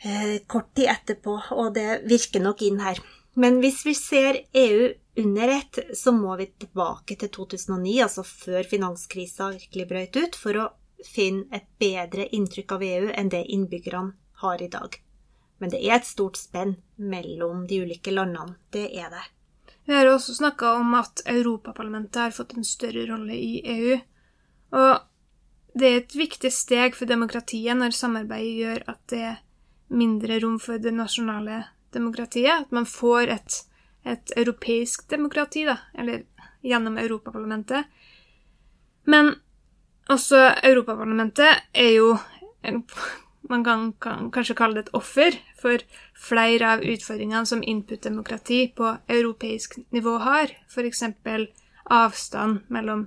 eh, 0.00 0.38
kort 0.48 0.72
tid 0.72 0.88
etterpå, 0.94 1.36
og 1.52 1.74
det 1.76 2.06
virker 2.08 2.40
nok 2.40 2.64
inn 2.64 2.80
her. 2.80 3.02
Men 3.36 3.60
hvis 3.60 3.84
vi 3.84 3.92
ser 3.92 4.40
EU 4.56 4.94
under 5.16 5.48
ett, 5.48 5.78
så 5.94 6.12
må 6.12 6.36
vi 6.36 6.46
tilbake 6.46 7.16
til 7.16 7.30
2009, 7.32 7.94
altså 8.02 8.24
før 8.26 8.68
finanskrisa 8.68 9.50
virkelig 9.54 9.88
brøt 9.88 10.18
ut, 10.20 10.36
for 10.36 10.60
å 10.60 10.66
finne 11.06 11.46
et 11.56 11.66
bedre 11.80 12.28
inntrykk 12.36 12.76
av 12.76 12.84
EU 12.84 13.10
enn 13.12 13.32
det 13.32 13.44
innbyggerne 13.52 14.16
har 14.42 14.62
i 14.62 14.68
dag. 14.72 14.98
Men 15.58 15.72
det 15.72 15.80
er 15.84 15.98
et 15.98 16.08
stort 16.08 16.36
spenn 16.36 16.76
mellom 16.96 17.64
de 17.68 17.80
ulike 17.84 18.12
landene. 18.12 18.58
Det 18.72 18.90
er 18.92 19.08
det. 19.12 19.24
Vi 19.86 19.94
har 19.94 20.08
også 20.10 20.34
snakka 20.34 20.72
om 20.80 20.94
at 20.98 21.22
Europaparlamentet 21.30 22.20
har 22.20 22.34
fått 22.34 22.56
en 22.56 22.66
større 22.66 23.06
rolle 23.06 23.36
i 23.38 23.60
EU. 23.62 23.98
Og 24.76 25.78
det 25.78 25.88
er 25.88 26.00
et 26.00 26.16
viktig 26.18 26.50
steg 26.52 26.96
for 26.98 27.08
demokratiet 27.08 27.78
når 27.78 27.94
samarbeidet 27.94 28.56
gjør 28.60 28.84
at 28.90 29.00
det 29.12 29.22
er 29.30 29.40
mindre 29.94 30.40
rom 30.42 30.58
for 30.60 30.82
det 30.82 30.92
nasjonale 30.96 31.62
demokratiet. 31.94 32.66
At 32.66 32.74
man 32.74 32.88
får 32.90 33.32
et, 33.36 33.60
et 34.06 34.32
europeisk 34.38 35.08
demokrati, 35.10 35.64
da, 35.66 35.78
eller 35.98 36.22
gjennom 36.62 36.98
Europaparlamentet. 36.98 37.84
Men 39.06 39.34
også 40.10 40.40
Europaparlamentet 40.62 41.62
er 41.74 41.92
jo 41.98 42.16
Man 43.46 43.62
kan, 43.64 43.92
kan, 44.02 44.30
kanskje 44.34 44.56
kalle 44.58 44.74
det 44.74 44.88
et 44.88 44.94
offer 44.98 45.36
for 45.54 45.78
flere 46.18 46.66
av 46.66 46.80
utfordringene 46.82 47.46
som 47.46 47.60
input-demokrati 47.62 48.72
på 48.74 48.88
europeisk 49.06 49.76
nivå 49.94 50.16
har, 50.18 50.50
f.eks. 50.66 51.04
avstand 51.84 52.64
mellom 52.66 53.04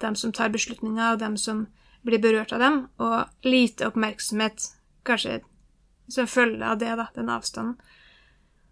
dem 0.00 0.16
som 0.16 0.32
tar 0.32 0.48
beslutninger, 0.48 1.12
og 1.12 1.20
dem 1.20 1.36
som 1.36 1.66
blir 2.00 2.22
berørt 2.22 2.54
av 2.56 2.64
dem, 2.64 2.78
og 2.96 3.28
lite 3.44 3.90
oppmerksomhet, 3.90 4.70
kanskje 5.04 5.42
som 6.08 6.32
følge 6.32 6.64
av 6.64 6.80
det, 6.80 6.96
da, 6.96 7.10
den 7.12 7.28
avstanden. 7.28 7.76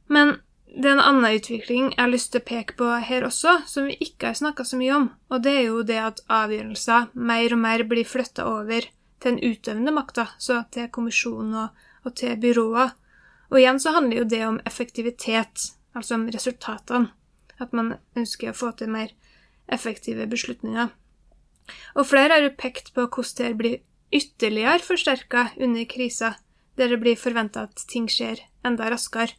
Men 0.08 0.38
det 0.72 0.88
er 0.88 0.94
en 0.94 1.04
annen 1.04 1.36
utvikling 1.36 1.90
jeg 1.90 2.00
har 2.00 2.10
lyst 2.10 2.30
til 2.32 2.40
å 2.40 2.48
peke 2.48 2.76
på 2.78 2.88
her 3.04 3.26
også, 3.26 3.58
som 3.68 3.88
vi 3.90 3.96
ikke 4.00 4.30
har 4.30 4.38
snakka 4.38 4.64
så 4.64 4.78
mye 4.80 4.94
om, 4.96 5.10
og 5.28 5.44
det 5.44 5.52
er 5.58 5.66
jo 5.66 5.82
det 5.84 5.98
at 6.00 6.22
avgjørelser 6.32 7.10
mer 7.12 7.52
og 7.52 7.60
mer 7.60 7.84
blir 7.90 8.08
flytta 8.08 8.46
over 8.48 8.86
til 9.22 9.36
den 9.36 9.52
utøvende 9.52 9.92
makta, 9.94 10.30
så 10.40 10.62
til 10.72 10.88
kommisjonen 10.94 11.58
og, 11.66 11.84
og 12.06 12.16
til 12.18 12.40
byråer. 12.40 12.94
Og 13.52 13.60
igjen 13.60 13.82
så 13.84 13.92
handler 13.92 14.22
jo 14.22 14.30
det 14.32 14.40
om 14.46 14.58
effektivitet, 14.66 15.68
altså 15.92 16.16
om 16.16 16.26
resultatene. 16.32 17.12
At 17.60 17.76
man 17.76 17.92
ønsker 18.18 18.50
å 18.50 18.56
få 18.56 18.72
til 18.74 18.90
mer 18.90 19.12
effektive 19.70 20.24
beslutninger. 20.26 20.88
Og 21.94 22.08
flere 22.08 22.34
har 22.34 22.46
jo 22.46 22.56
pekt 22.58 22.90
på 22.96 23.04
hvordan 23.04 23.52
det 23.52 23.58
blir 23.60 23.80
ytterligere 24.12 24.82
forsterka 24.82 25.50
under 25.60 25.84
krisa, 25.88 26.34
der 26.80 26.90
det 26.90 27.00
blir 27.04 27.20
forventa 27.20 27.68
at 27.68 27.84
ting 27.92 28.08
skjer 28.10 28.40
enda 28.66 28.88
raskere. 28.90 29.36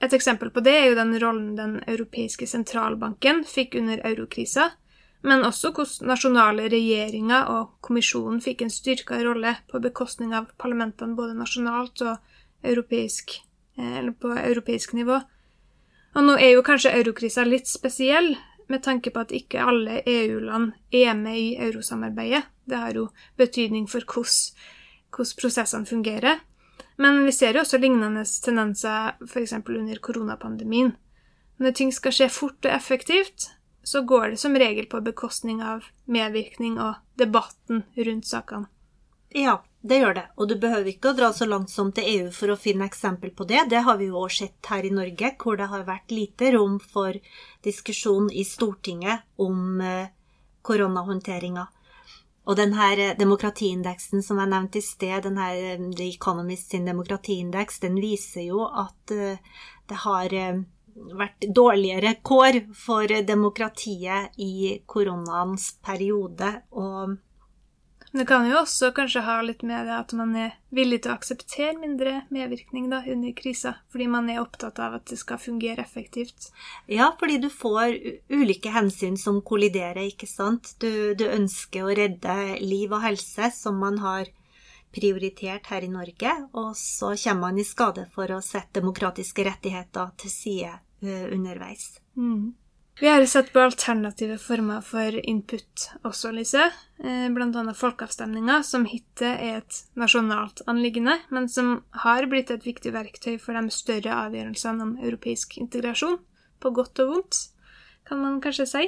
Et 0.00 0.12
eksempel 0.16 0.50
på 0.50 0.62
det 0.64 0.72
er 0.76 0.86
jo 0.88 0.98
den 0.98 1.12
rollen 1.20 1.56
Den 1.56 1.80
europeiske 1.86 2.48
sentralbanken 2.48 3.44
fikk 3.44 3.76
under 3.80 4.00
eurokrisa, 4.06 4.70
men 5.20 5.44
også 5.44 5.74
hvordan 5.76 6.08
nasjonale 6.08 6.68
regjeringer 6.72 7.50
og 7.52 7.74
kommisjonen 7.84 8.40
fikk 8.40 8.64
en 8.64 8.72
styrka 8.72 9.18
rolle 9.20 9.58
på 9.68 9.82
bekostning 9.84 10.32
av 10.36 10.48
parlamentene 10.56 11.18
både 11.18 11.36
nasjonalt 11.36 12.00
og 12.06 12.16
europeisk, 12.64 13.36
eh, 13.76 13.98
eller 14.00 14.16
på 14.16 14.32
europeisk 14.32 14.96
nivå. 14.96 15.20
Og 16.16 16.24
nå 16.26 16.38
er 16.40 16.54
jo 16.54 16.64
kanskje 16.66 16.96
eurokrisa 16.96 17.44
litt 17.44 17.68
spesiell, 17.68 18.34
med 18.70 18.84
tanke 18.86 19.10
på 19.10 19.24
at 19.24 19.32
ikke 19.34 19.62
alle 19.66 19.98
EU-land 20.06 20.72
er 20.94 21.14
med 21.18 21.38
i 21.38 21.48
eurosamarbeidet. 21.58 22.44
Det 22.70 22.78
har 22.78 22.94
jo 22.94 23.08
betydning 23.36 23.88
for 23.90 24.06
hvordan, 24.06 24.54
hvordan 25.10 25.40
prosessene 25.40 25.90
fungerer. 25.90 26.38
Men 26.96 27.22
vi 27.24 27.32
ser 27.32 27.54
jo 27.56 27.62
også 27.62 27.78
lignende 27.80 28.24
tendenser 28.44 29.14
f.eks. 29.28 29.52
under 29.52 30.02
koronapandemien. 30.02 30.92
Når 31.60 31.76
ting 31.76 31.92
skal 31.92 32.14
skje 32.16 32.28
fort 32.32 32.64
og 32.64 32.72
effektivt, 32.72 33.50
så 33.82 34.02
går 34.02 34.30
det 34.30 34.40
som 34.40 34.56
regel 34.56 34.86
på 34.88 35.00
bekostning 35.04 35.62
av 35.64 35.86
medvirkning 36.04 36.78
og 36.80 37.00
debatten 37.20 37.84
rundt 37.96 38.28
sakene. 38.28 38.68
Ja, 39.30 39.60
det 39.80 40.00
gjør 40.00 40.14
det. 40.14 40.24
Og 40.36 40.48
du 40.50 40.56
behøver 40.58 40.90
ikke 40.90 41.12
å 41.12 41.16
dra 41.16 41.30
så 41.32 41.46
langt 41.46 41.70
som 41.70 41.92
til 41.94 42.08
EU 42.10 42.30
for 42.34 42.52
å 42.52 42.58
finne 42.58 42.88
eksempel 42.90 43.30
på 43.36 43.46
det. 43.48 43.62
Det 43.70 43.84
har 43.86 44.00
vi 44.00 44.08
jo 44.10 44.18
også 44.24 44.46
sett 44.46 44.70
her 44.72 44.84
i 44.84 44.92
Norge, 44.92 45.34
hvor 45.38 45.56
det 45.60 45.68
har 45.70 45.86
vært 45.86 46.10
lite 46.12 46.50
rom 46.56 46.80
for 46.82 47.16
diskusjon 47.64 48.28
i 48.34 48.44
Stortinget 48.44 49.22
om 49.40 49.80
eh, 49.80 50.10
koronahåndteringa. 50.66 51.68
Og 52.50 52.56
denne 52.58 52.88
eh, 52.96 53.14
demokratiindeksen 53.18 54.24
som 54.26 54.40
jeg 54.42 54.50
nevnte 54.50 54.80
i 54.80 54.84
sted, 54.84 55.22
denne 55.28 55.46
eh, 55.54 55.86
The 55.94 56.08
Economist 56.10 56.74
sin 56.74 56.88
demokratiindeks, 56.88 57.78
den 57.84 58.00
viser 58.02 58.48
jo 58.48 58.66
at 58.66 59.14
eh, 59.14 59.38
det 59.90 60.02
har 60.02 60.34
vært 61.20 61.46
dårligere 61.54 62.16
kår 62.26 62.60
for 62.76 63.10
demokratiet 63.26 64.34
i 64.42 64.80
koronaens 64.90 65.70
periode. 65.82 66.50
Og 66.74 67.14
det 68.12 68.24
kan 68.26 68.46
jo 68.48 68.56
også 68.58 68.90
kanskje 68.94 69.22
ha 69.22 69.36
litt 69.46 69.62
med 69.66 69.86
det 69.86 69.94
at 69.94 70.12
man 70.18 70.32
er 70.34 70.56
villig 70.74 71.02
til 71.04 71.12
å 71.12 71.16
akseptere 71.18 71.76
mindre 71.78 72.24
medvirkning 72.34 72.88
da, 72.90 73.04
under 73.06 73.34
krisa, 73.38 73.76
fordi 73.92 74.08
man 74.10 74.30
er 74.32 74.40
opptatt 74.42 74.80
av 74.82 74.96
at 74.98 75.06
det 75.12 75.18
skal 75.20 75.38
fungere 75.38 75.84
effektivt. 75.84 76.50
Ja, 76.90 77.12
fordi 77.20 77.38
du 77.42 77.46
får 77.52 77.94
ulike 78.32 78.74
hensyn 78.74 79.18
som 79.20 79.38
kolliderer, 79.46 80.02
ikke 80.10 80.26
sant. 80.30 80.74
Du, 80.82 81.14
du 81.14 81.28
ønsker 81.30 81.86
å 81.86 81.94
redde 81.94 82.36
liv 82.64 82.90
og 82.90 83.04
helse, 83.06 83.52
som 83.54 83.78
man 83.78 84.02
har 84.02 84.30
prioritert 84.90 85.70
her 85.70 85.86
i 85.86 85.90
Norge, 85.92 86.32
og 86.58 86.74
så 86.78 87.14
kommer 87.14 87.46
man 87.46 87.60
i 87.62 87.66
skade 87.66 88.08
for 88.14 88.30
å 88.34 88.42
sette 88.42 88.80
demokratiske 88.80 89.46
rettigheter 89.46 90.10
til 90.18 90.34
side 90.34 90.72
uh, 91.06 91.26
underveis. 91.30 91.92
Mm. 92.18 92.50
Vi 93.00 93.08
har 93.08 93.26
sett 93.26 93.52
på 93.52 93.60
alternative 93.60 94.38
former 94.38 94.80
for 94.84 95.28
input 95.28 95.86
også, 96.04 96.34
Lise. 96.36 96.66
Bl.a. 96.98 97.30
blant 97.32 97.56
annet 97.56 97.78
folkeavstemninger, 97.78 98.60
som 98.60 98.84
hittil 98.84 99.30
er 99.30 99.62
et 99.62 99.78
nasjonalt 99.96 100.60
anliggende, 100.68 101.14
men 101.32 101.48
som 101.48 101.78
har 102.04 102.28
blitt 102.28 102.52
et 102.52 102.66
viktig 102.68 102.92
verktøy 102.92 103.38
for 103.40 103.56
de 103.56 103.72
større 103.72 104.18
avgjørelsene 104.26 104.84
om 104.84 104.92
europeisk 105.00 105.56
integrasjon. 105.62 106.18
På 106.60 106.74
godt 106.76 107.00
og 107.00 107.14
vondt, 107.14 107.40
kan 108.04 108.20
man 108.20 108.36
kanskje 108.44 108.68
si. 108.68 108.84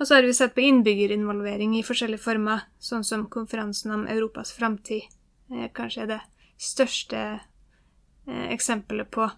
Og 0.00 0.08
så 0.08 0.18
har 0.18 0.26
vi 0.26 0.34
sett 0.34 0.58
på 0.58 0.66
innbyggerinvolvering 0.66 1.78
i 1.78 1.86
forskjellige 1.86 2.26
former, 2.26 2.66
sånn 2.82 3.06
som 3.06 3.28
konferansen 3.30 3.94
om 3.94 4.06
Europas 4.10 4.50
framtid 4.58 5.06
eh, 5.54 5.70
kanskje 5.70 6.02
er 6.08 6.14
det 6.16 6.20
største 6.58 7.24
eh, 7.38 8.46
eksempelet 8.50 9.14
på. 9.14 9.30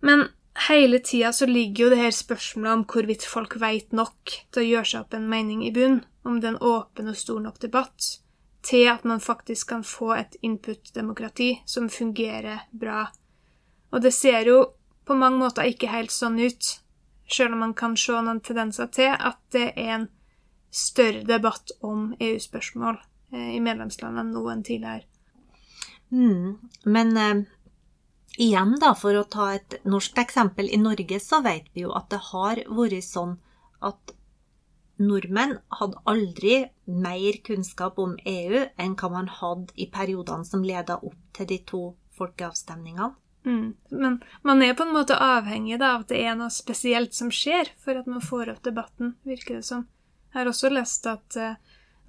Men 0.00 0.30
hele 0.54 0.98
tida 0.98 1.32
så 1.32 1.46
ligger 1.46 1.84
jo 1.84 1.90
det 1.90 2.00
her 2.00 2.14
spørsmålet 2.14 2.72
om 2.72 2.84
hvorvidt 2.88 3.26
folk 3.26 3.56
veit 3.60 3.92
nok 3.92 4.34
til 4.50 4.62
å 4.62 4.66
gjøre 4.66 4.90
seg 4.92 5.04
opp 5.04 5.14
en 5.14 5.28
mening 5.30 5.62
i 5.66 5.72
bunn, 5.74 6.00
om 6.26 6.40
det 6.40 6.50
er 6.50 6.56
en 6.56 6.64
åpen 6.72 7.10
og 7.10 7.18
stor 7.18 7.40
nok 7.40 7.60
debatt, 7.62 8.08
til 8.66 8.88
at 8.92 9.06
man 9.08 9.22
faktisk 9.24 9.70
kan 9.70 9.84
få 9.86 10.12
et 10.18 10.36
input-demokrati 10.42 11.62
som 11.66 11.88
fungerer 11.88 12.66
bra. 12.72 13.06
Og 13.94 14.02
det 14.02 14.12
ser 14.14 14.46
jo 14.50 14.58
på 15.06 15.16
mange 15.18 15.40
måter 15.40 15.70
ikke 15.70 15.90
helt 15.90 16.12
sånn 16.14 16.38
ut, 16.42 16.74
sjøl 17.30 17.54
om 17.54 17.64
man 17.64 17.76
kan 17.78 17.96
se 17.98 18.18
noen 18.18 18.42
tendenser 18.44 18.90
til 18.92 19.14
at 19.14 19.38
det 19.54 19.70
er 19.76 19.94
en 19.96 20.10
større 20.70 21.22
debatt 21.26 21.72
om 21.82 22.10
EU-spørsmål 22.20 22.98
eh, 23.32 23.56
i 23.56 23.62
medlemslandene 23.62 24.34
nå 24.34 24.44
enn 24.52 24.66
tidligere. 24.66 25.06
Mm, 26.10 26.58
men 26.90 27.16
eh 27.16 27.42
Igjen, 28.40 28.78
da, 28.80 28.94
for 28.96 29.16
å 29.18 29.26
ta 29.28 29.50
et 29.58 29.76
norsk 29.84 30.16
eksempel. 30.22 30.70
I 30.72 30.80
Norge 30.80 31.18
så 31.20 31.42
vet 31.44 31.68
vi 31.74 31.84
jo 31.84 31.92
at 31.96 32.08
det 32.12 32.22
har 32.30 32.62
vært 32.72 33.04
sånn 33.04 33.36
at 33.84 34.14
nordmenn 35.00 35.58
hadde 35.78 36.00
aldri 36.08 36.54
mer 36.84 37.40
kunnskap 37.44 37.98
om 38.00 38.16
EU 38.28 38.66
enn 38.80 38.96
hva 39.00 39.10
man 39.12 39.28
hadde 39.40 39.76
i 39.76 39.88
periodene 39.92 40.48
som 40.48 40.64
leda 40.64 40.98
opp 41.00 41.18
til 41.36 41.48
de 41.52 41.58
to 41.68 41.82
folkeavstemningene. 42.16 43.14
Mm. 43.44 43.74
Men 43.90 44.18
man 44.44 44.62
er 44.62 44.74
på 44.76 44.84
en 44.84 44.92
måte 44.92 45.16
avhengig 45.16 45.78
da, 45.80 45.94
av 45.94 46.04
at 46.04 46.12
det 46.12 46.20
er 46.24 46.36
noe 46.36 46.52
spesielt 46.52 47.16
som 47.16 47.30
skjer, 47.32 47.72
for 47.80 47.96
at 47.96 48.08
man 48.10 48.24
får 48.24 48.52
opp 48.52 48.64
debatten, 48.66 49.14
virker 49.24 49.60
det 49.60 49.68
som. 49.68 49.86
Jeg 50.30 50.42
har 50.42 50.50
også 50.50 50.70
lest 50.72 51.08
at 51.08 51.38
uh, 51.40 51.56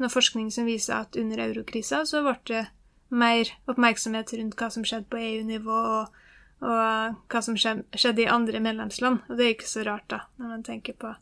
noe 0.01 0.11
forskning 0.11 0.51
som 0.51 0.67
viser 0.67 0.97
at 0.99 1.19
under 1.19 1.39
eurokrisa 1.43 2.03
så 2.07 2.23
ble 2.25 2.35
det 2.51 2.65
mer 3.11 3.51
oppmerksomhet 3.71 4.33
rundt 4.37 4.59
hva 4.59 4.69
som 4.71 4.83
skjedde 4.87 5.09
på 5.11 5.19
EU-nivå, 5.19 5.79
og, 5.99 6.20
og, 6.61 7.17
hva 7.31 7.41
som 7.43 7.57
skjedde 7.57 8.23
i 8.23 8.29
andre 8.29 8.61
medlemsland. 8.63 9.25
Og 9.29 9.37
det 9.37 9.45
er 9.45 9.55
ikke 9.55 9.71
så 9.71 9.85
rart, 9.87 10.07
da, 10.13 10.23
når 10.41 10.55
man 10.55 10.63
tenker 10.67 10.97
på, 11.01 11.15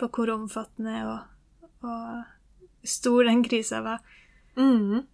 på 0.00 0.10
hvor 0.10 0.34
omfattende 0.34 0.98
og, 1.06 1.70
og, 1.86 2.22
stor 2.82 3.28
den 3.28 3.44
krisa 3.46 3.82
var. 3.84 4.02
Mm. 4.58 5.04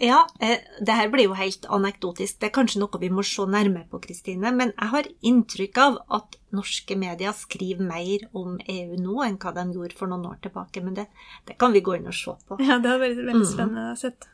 Ja, 0.00 0.22
eh, 0.40 0.62
det 0.80 0.94
her 0.96 1.10
blir 1.12 1.26
jo 1.26 1.36
helt 1.36 1.66
anekdotisk. 1.68 2.38
Det 2.40 2.48
er 2.48 2.54
kanskje 2.54 2.80
noe 2.80 3.00
vi 3.02 3.10
må 3.12 3.24
se 3.26 3.44
nærmere 3.44 3.84
på, 3.90 4.00
Kristine. 4.06 4.52
Men 4.56 4.70
jeg 4.72 4.92
har 4.94 5.10
inntrykk 5.28 5.80
av 5.82 5.98
at 6.20 6.38
norske 6.56 6.96
medier 6.96 7.34
skriver 7.36 7.84
mer 7.84 8.24
om 8.32 8.56
EU 8.64 8.96
nå 8.96 9.18
enn 9.26 9.36
hva 9.42 9.52
de 9.58 9.66
gjorde 9.74 9.98
for 9.98 10.08
noen 10.08 10.30
år 10.30 10.38
tilbake. 10.46 10.80
Men 10.86 10.96
det, 10.96 11.10
det 11.50 11.58
kan 11.60 11.74
vi 11.76 11.82
gå 11.84 11.98
inn 11.98 12.08
og 12.08 12.16
se 12.16 12.32
på. 12.46 12.56
Ja, 12.64 12.78
det 12.80 12.94
har 12.94 13.02
vært 13.02 13.20
veldig 13.20 13.42
mm. 13.42 13.48
spennende 13.52 13.90
å 13.90 13.98
sett 14.00 14.30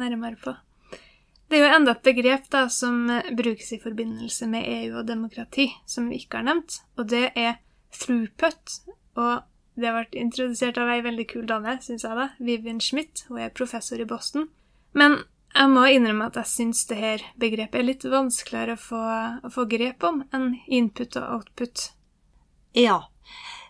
nærmere 0.00 0.40
på. 0.40 0.56
Det 1.50 1.58
er 1.58 1.66
jo 1.66 1.74
enda 1.76 1.92
et 1.92 2.06
begrep 2.06 2.46
da, 2.52 2.64
som 2.72 3.04
brukes 3.36 3.72
i 3.76 3.80
forbindelse 3.82 4.48
med 4.50 4.64
EU 4.64 5.00
og 5.00 5.08
demokrati, 5.08 5.68
som 5.86 6.08
vi 6.10 6.22
ikke 6.22 6.40
har 6.40 6.48
nevnt, 6.48 6.80
og 6.98 7.10
det 7.12 7.26
er 7.36 7.58
throughput. 7.94 8.78
Og 9.20 9.44
det 9.78 9.88
har 9.88 9.96
vært 9.98 10.18
introdusert 10.18 10.78
av 10.80 10.90
ei 10.90 11.02
veldig 11.04 11.26
kul 11.30 11.46
dame, 11.50 11.76
syns 11.82 12.06
jeg, 12.06 12.16
da, 12.18 12.28
Vivian 12.38 12.80
Schmidt. 12.82 13.26
Hun 13.28 13.42
er 13.42 13.54
professor 13.54 14.00
i 14.00 14.08
Boston. 14.08 14.48
Men 14.94 15.20
jeg 15.54 15.70
må 15.70 15.84
innrømme 15.90 16.28
at 16.30 16.38
jeg 16.40 16.50
syns 16.50 16.84
det 16.90 16.98
her 16.98 17.24
begrepet 17.40 17.80
er 17.80 17.88
litt 17.88 18.06
vanskeligere 18.10 18.74
å 18.74 18.84
få, 18.84 19.02
å 19.46 19.50
få 19.54 19.66
grep 19.70 20.06
om 20.06 20.22
enn 20.34 20.54
input 20.66 21.18
og 21.20 21.28
output. 21.38 21.90
Ja, 22.74 23.04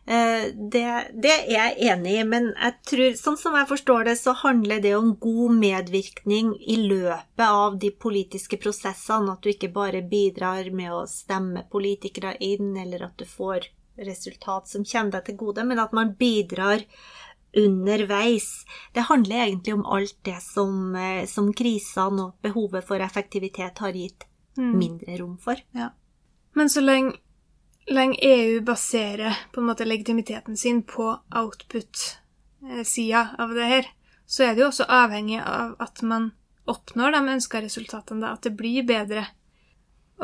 det, 0.04 0.88
det, 1.16 1.30
er 1.32 1.46
jeg 1.48 1.76
enig 1.88 2.16
i, 2.18 2.24
men 2.28 2.50
jeg 2.52 2.74
tror, 2.90 3.14
sånn 3.16 3.38
som 3.40 3.54
jeg 3.56 3.68
forstår 3.70 4.04
det, 4.10 4.16
så 4.20 4.34
handler 4.36 4.82
det 4.84 4.92
om 4.98 5.14
god 5.20 5.54
medvirkning 5.56 6.50
i 6.60 6.76
løpet 6.82 7.46
av 7.46 7.78
de 7.80 7.88
politiske 7.90 8.58
prosessene. 8.60 9.32
At 9.32 9.46
du 9.46 9.52
ikke 9.54 9.72
bare 9.72 10.04
bidrar 10.04 10.68
med 10.76 10.92
å 10.92 11.06
stemme 11.08 11.64
politikere 11.72 12.34
inn, 12.44 12.74
eller 12.76 13.08
at 13.08 13.16
du 13.16 13.24
får 13.28 13.70
resultat 14.04 14.68
som 14.68 14.84
kommer 14.84 15.16
deg 15.16 15.28
til 15.30 15.38
gode, 15.40 15.64
men 15.64 15.80
at 15.80 15.94
man 15.96 16.12
bidrar 16.18 16.84
underveis. 17.56 18.64
Det 18.92 19.06
handler 19.08 19.46
egentlig 19.46 19.74
om 19.74 19.86
alt 19.86 20.16
det 20.26 20.40
som, 20.42 20.94
eh, 20.96 21.26
som 21.26 21.52
krisene 21.54 22.28
og 22.28 22.40
behovet 22.42 22.84
for 22.86 23.00
effektivitet 23.00 23.78
har 23.78 23.94
gitt 23.94 24.26
mm. 24.58 24.72
mindre 24.78 25.18
rom 25.20 25.36
for. 25.38 25.60
Ja. 25.72 25.92
Men 26.54 26.70
så 26.70 26.82
lenge 26.82 27.16
lenge 27.90 28.18
EU 28.22 28.60
baserer 28.64 29.36
på 29.52 29.60
en 29.60 29.68
måte 29.68 29.84
legitimiteten 29.84 30.56
sin 30.56 30.82
på 30.82 31.10
output-sida 31.34 33.28
av 33.38 33.54
det 33.54 33.68
her, 33.70 33.90
så 34.26 34.46
er 34.46 34.54
det 34.54 34.64
jo 34.64 34.70
også 34.70 34.88
avhengig 34.88 35.40
av 35.42 35.76
at 35.82 36.02
man 36.02 36.32
oppnår 36.70 37.12
de 37.12 37.22
ønska 37.36 37.60
resultatene, 37.60 38.30
at 38.32 38.46
det 38.46 38.54
blir 38.56 38.86
bedre. 38.88 39.26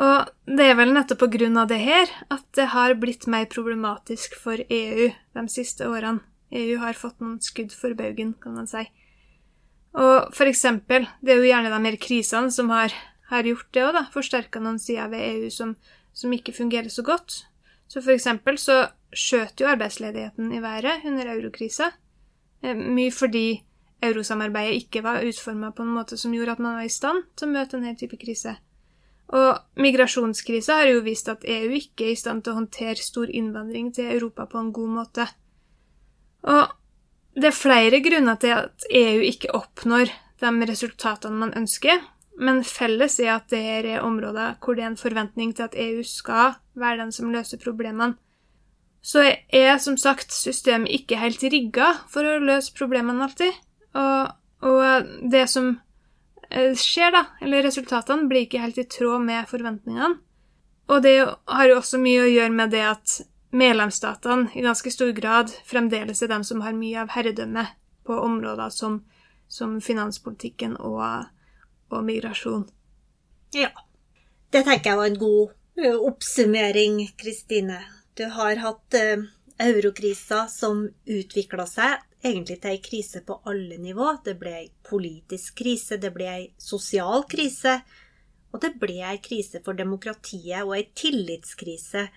Og 0.01 0.31
det 0.47 0.71
er 0.71 0.77
vel 0.79 0.93
nettopp 0.95 1.19
på 1.25 1.29
grunn 1.35 1.59
av 1.59 1.67
det 1.69 1.81
her 1.83 2.09
at 2.31 2.45
det 2.57 2.71
har 2.73 2.95
blitt 2.99 3.27
mer 3.29 3.45
problematisk 3.51 4.37
for 4.39 4.57
EU 4.57 5.11
de 5.11 5.45
siste 5.51 5.87
årene. 5.87 6.23
EU 6.51 6.79
har 6.81 6.97
fått 6.99 7.21
noen 7.23 7.39
skudd 7.43 7.71
for 7.71 7.95
baugen, 7.95 8.33
kan 8.41 8.57
man 8.57 8.67
si. 8.67 8.83
Og 9.95 10.31
for 10.35 10.47
eksempel, 10.47 11.05
det 11.23 11.33
er 11.33 11.39
jo 11.39 11.47
gjerne 11.47 11.71
de 11.71 11.87
her 11.87 11.97
krisene 11.99 12.51
som 12.51 12.71
har, 12.71 12.91
har 13.31 13.47
gjort 13.47 13.69
det 13.71 13.85
òg, 13.85 13.93
da. 13.95 14.03
Forsterka 14.11 14.59
noen 14.63 14.79
sider 14.79 15.11
ved 15.11 15.23
EU 15.27 15.51
som, 15.51 15.73
som, 16.15 16.33
ikke 16.35 16.55
fungerer 16.55 16.91
så 16.91 17.05
godt. 17.07 17.45
Så 17.91 17.99
for 17.99 18.15
eksempel 18.15 18.55
så 18.61 18.85
skjøt 19.11 19.59
jo 19.59 19.67
arbeidsledigheten 19.67 20.53
i 20.55 20.61
været 20.63 21.03
under 21.09 21.33
eurokrisa. 21.33 21.89
Eh, 22.63 22.77
mye 22.77 23.11
fordi 23.11 23.61
eurosamarbeidet 24.01 24.85
ikke 24.85 25.03
var 25.03 25.25
utforma 25.27 25.73
på 25.75 25.83
en 25.83 25.95
måte 25.97 26.17
som 26.17 26.31
gjorde 26.33 26.55
at 26.55 26.61
man 26.63 26.77
var 26.79 26.87
i 26.87 26.93
stand 26.93 27.25
til 27.35 27.49
å 27.49 27.51
møte 27.51 27.75
denne 27.75 27.97
type 27.99 28.15
krise. 28.21 28.55
Og 29.31 29.59
migrasjonskrisa 29.79 30.79
har 30.81 30.91
jo 30.91 31.03
vist 31.03 31.29
at 31.31 31.43
EU 31.47 31.75
ikke 31.75 32.07
er 32.07 32.15
i 32.15 32.19
stand 32.19 32.43
til 32.43 32.53
å 32.53 32.61
håndtere 32.61 32.99
stor 32.99 33.29
innvandring 33.31 33.91
til 33.95 34.09
Europa 34.11 34.47
på 34.47 34.59
en 34.59 34.71
god 34.75 34.95
måte. 34.95 35.27
Og 36.47 36.71
det 37.35 37.51
er 37.51 37.59
flere 37.59 38.01
grunner 38.03 38.39
til 38.39 38.55
at 38.55 38.87
EU 38.87 39.21
ikke 39.27 39.53
oppnår 39.55 40.11
de 40.41 40.67
resultatene 40.67 41.43
man 41.43 41.53
ønsker, 41.55 41.99
men 42.39 42.63
felles 42.65 43.19
er 43.19 43.35
at 43.35 43.49
det 43.51 43.61
her 43.61 43.87
er 43.97 44.05
områder 44.05 44.57
hvor 44.63 44.77
det 44.77 44.85
er 44.85 44.91
en 44.93 44.99
forventning 44.99 45.53
til 45.55 45.67
at 45.67 45.77
EU 45.77 46.03
skal 46.07 46.55
være 46.79 47.03
den 47.03 47.11
som 47.15 47.31
løser 47.33 47.59
problemene. 47.61 48.15
Så 49.01 49.23
er 49.49 49.77
som 49.81 49.97
sagt 49.97 50.33
systemet 50.33 50.93
ikke 50.93 51.17
helt 51.17 51.43
rigga 51.43 51.95
for 52.09 52.25
å 52.25 52.41
løse 52.41 52.73
problemene 52.77 53.25
alltid. 53.25 53.55
Og, 53.97 54.29
og 54.61 55.09
det 55.33 55.47
som 55.49 55.73
eh, 56.49 56.77
skjer, 56.77 57.09
da, 57.15 57.23
eller 57.41 57.65
resultatene, 57.65 58.29
blir 58.29 58.45
ikke 58.45 58.61
helt 58.61 58.77
i 58.77 58.85
tråd 58.85 59.25
med 59.25 59.49
forventningene. 59.49 60.19
Og 60.91 61.01
det 61.01 61.15
har 61.23 61.67
jo 61.69 61.79
også 61.79 61.97
mye 62.01 62.23
å 62.25 62.29
gjøre 62.29 62.53
med 62.53 62.73
det 62.75 62.85
at 62.85 63.17
medlemsstatene 63.51 64.53
i 64.55 64.63
ganske 64.63 64.91
stor 64.93 65.11
grad 65.17 65.51
fremdeles 65.67 66.21
er 66.21 66.31
dem 66.31 66.45
som 66.47 66.61
har 66.63 66.77
mye 66.77 67.01
av 67.01 67.11
herredømme 67.15 67.65
på 68.07 68.17
områder 68.21 68.71
som, 68.73 69.01
som 69.51 69.79
finanspolitikken 69.83 70.77
og, 70.79 71.27
og, 71.91 72.05
migrasjon. 72.07 72.67
Ja. 73.55 73.71
Det 74.51 74.63
tenker 74.67 74.91
jeg 74.91 74.99
var 74.99 75.09
en 75.11 75.19
god 75.19 75.53
eh, 75.79 75.95
oppsummering, 75.95 77.03
Kristine. 77.19 77.79
Du 78.19 78.25
har 78.35 78.59
hatt 78.59 78.97
uh, 78.99 79.23
eurokrisa 79.61 80.45
som 80.51 80.83
utvikla 81.05 81.65
seg 81.69 82.01
egentlig 82.21 82.59
til 82.61 82.73
ei 82.73 82.81
krise 82.83 83.21
på 83.25 83.39
alle 83.49 83.77
nivå. 83.81 84.09
Det 84.25 84.35
ble 84.39 84.53
ei 84.59 84.69
politisk 84.87 85.61
krise, 85.61 85.97
det 85.97 86.11
ble 86.15 86.27
ei 86.29 86.47
sosial 86.61 87.25
krise, 87.31 87.79
og 88.51 88.61
det 88.63 88.75
ble 88.81 88.99
ei 89.07 89.21
krise 89.23 89.61
for 89.65 89.77
demokratiet 89.77 90.65
og 90.65 90.75
ei 90.77 90.85
tillitskrise. 90.95 92.07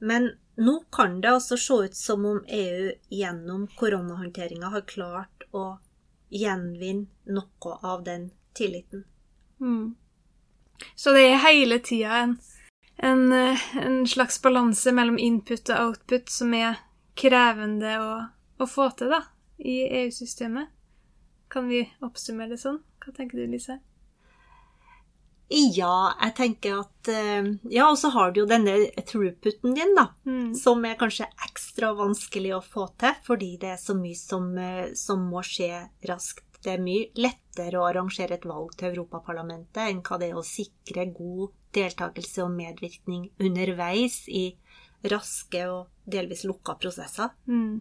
Men 0.00 0.30
nå 0.60 0.76
kan 0.92 1.20
det 1.20 1.32
altså 1.32 1.56
se 1.60 1.78
ut 1.86 1.96
som 1.96 2.24
om 2.28 2.42
EU 2.46 2.90
gjennom 3.12 3.66
koronahåndteringa 3.80 4.72
har 4.74 4.88
klart 4.88 5.48
å 5.56 5.78
gjenvinne 6.30 7.34
noe 7.34 7.78
av 7.82 8.04
den 8.04 8.30
tilliten. 8.56 9.04
Mm. 9.60 9.94
Så 10.96 11.12
det 11.16 11.26
er 11.28 11.42
hele 11.44 11.78
tida 11.84 12.22
en, 12.24 12.38
en, 12.96 13.26
en, 13.32 13.98
slags 14.08 14.40
balanse 14.42 14.92
mellom 14.96 15.18
input 15.20 15.68
og 15.74 15.90
output 15.90 16.32
som 16.32 16.54
er 16.56 16.80
krevende 17.20 17.98
å, 18.00 18.14
å 18.60 18.68
få 18.68 18.88
til, 18.96 19.12
da 19.12 19.24
i 19.60 19.82
EU-systemet. 20.02 20.68
Kan 21.48 21.68
vi 21.68 21.84
oppsummere 22.00 22.54
det 22.54 22.60
sånn? 22.62 22.80
Hva 23.00 23.12
tenker 23.16 23.40
du, 23.40 23.46
Lise? 23.50 23.80
Ja, 25.50 26.12
jeg 26.20 26.34
tenker 26.38 26.76
at 26.84 27.08
eh, 27.10 27.48
Ja, 27.74 27.88
og 27.88 27.96
så 27.98 28.12
har 28.14 28.30
du 28.30 28.44
jo 28.44 28.50
denne 28.50 28.76
throughputen 29.02 29.74
din, 29.74 29.96
da. 29.98 30.12
Mm. 30.28 30.52
Som 30.54 30.84
er 30.86 30.98
kanskje 31.00 31.26
ekstra 31.48 31.90
vanskelig 31.98 32.54
å 32.54 32.62
få 32.62 32.86
til, 33.02 33.18
fordi 33.26 33.56
det 33.60 33.74
er 33.74 33.80
så 33.82 33.96
mye 33.98 34.18
som, 34.18 34.52
eh, 34.54 34.92
som, 34.98 35.26
må 35.32 35.42
skje 35.46 35.72
raskt. 36.06 36.46
Det 36.62 36.76
er 36.76 36.84
mye 36.84 37.08
lettere 37.18 37.40
å 37.76 37.84
arrangere 37.88 38.38
et 38.38 38.46
valg 38.48 38.72
til 38.78 38.90
Europaparlamentet 38.94 39.82
enn 39.84 40.02
hva 40.06 40.18
det 40.20 40.30
er 40.30 40.40
å 40.40 40.46
sikre 40.46 41.06
god 41.12 41.52
deltakelse 41.76 42.42
og 42.44 42.54
medvirkning 42.56 43.28
underveis 43.40 44.24
i 44.28 44.50
raske 45.10 45.62
og 45.70 46.10
delvis 46.10 46.44
lukka 46.48 46.76
prosesser. 46.80 47.30
Mm. 47.46 47.80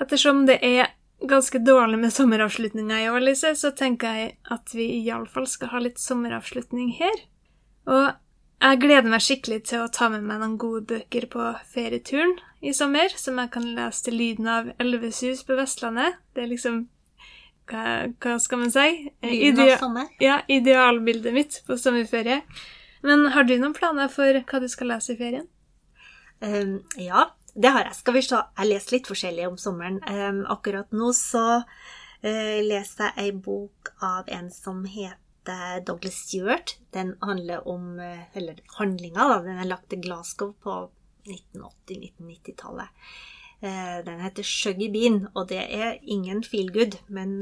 Ettersom 0.00 0.46
det 0.48 0.60
er 0.64 0.94
ganske 1.20 1.60
dårlig 1.60 1.98
med 2.00 2.12
sommeravslutninga 2.12 3.02
i 3.02 3.10
år, 3.10 3.20
Lise, 3.20 3.52
så 3.56 3.72
tenker 3.76 4.16
jeg 4.16 4.30
at 4.48 4.72
vi 4.72 4.86
iallfall 5.02 5.48
skal 5.50 5.74
ha 5.74 5.82
litt 5.84 6.00
sommeravslutning 6.00 6.94
her. 7.00 7.24
Og 7.90 8.06
jeg 8.60 8.80
gleder 8.80 9.08
meg 9.08 9.24
skikkelig 9.24 9.62
til 9.70 9.84
å 9.84 9.90
ta 9.92 10.10
med 10.12 10.24
meg 10.24 10.40
noen 10.40 10.56
gode 10.60 10.86
bøker 10.88 11.26
på 11.32 11.50
ferieturen 11.72 12.36
i 12.64 12.72
sommer, 12.76 13.12
som 13.16 13.38
jeg 13.40 13.52
kan 13.54 13.68
lese 13.76 14.06
til 14.06 14.18
lyden 14.20 14.48
av 14.52 14.72
Elvesus 14.80 15.44
på 15.48 15.56
Vestlandet. 15.60 16.18
Det 16.36 16.44
er 16.44 16.50
liksom 16.52 16.82
hva, 17.70 17.84
hva 18.22 18.36
skal 18.42 18.62
man 18.64 18.74
si? 18.74 18.90
Av 19.22 19.72
sommer? 19.80 20.10
Ja, 20.22 20.40
idealbildet 20.50 21.34
mitt 21.36 21.62
på 21.66 21.78
sommerferie. 21.78 22.42
Men 23.06 23.30
har 23.34 23.46
du 23.48 23.56
noen 23.58 23.76
planer 23.76 24.10
for 24.12 24.42
hva 24.50 24.60
du 24.60 24.68
skal 24.68 24.92
lese 24.92 25.14
i 25.14 25.20
ferien? 25.20 25.46
Um, 26.40 26.80
ja, 27.00 27.28
det 27.54 27.72
har 27.72 27.88
jeg. 27.88 27.96
Skal 28.00 28.16
vi 28.16 28.24
se. 28.24 28.42
Jeg 28.58 28.70
leser 28.70 28.96
litt 28.96 29.10
forskjellig 29.10 29.48
om 29.48 29.56
sommeren. 29.60 29.98
Um, 30.08 30.44
akkurat 30.52 30.92
nå 30.96 31.12
så 31.16 31.46
uh, 31.62 32.58
leser 32.66 33.10
jeg 33.10 33.26
ei 33.26 33.32
bok 33.32 33.92
av 34.04 34.30
en 34.32 34.50
som 34.54 34.84
heter 34.88 35.82
Douglas 35.86 36.20
Stewart. 36.26 36.76
Den 36.94 37.14
handler 37.24 37.66
om 37.68 37.98
uh, 38.00 38.36
Eller 38.36 38.60
handlinga, 38.78 39.28
da. 39.34 39.42
Den 39.46 39.60
er 39.60 39.70
lagt 39.70 39.90
til 39.92 40.02
Glasgow 40.04 40.54
på 40.62 40.82
1980-1990-tallet. 41.28 43.10
Uh, 43.60 44.00
den 44.06 44.22
heter 44.24 44.46
Shuggy 44.46 44.88
Bean, 44.92 45.26
og 45.34 45.50
det 45.50 45.60
er 45.60 45.98
ingen 46.02 46.42
feel 46.44 46.72
good, 46.72 46.96
men 47.08 47.40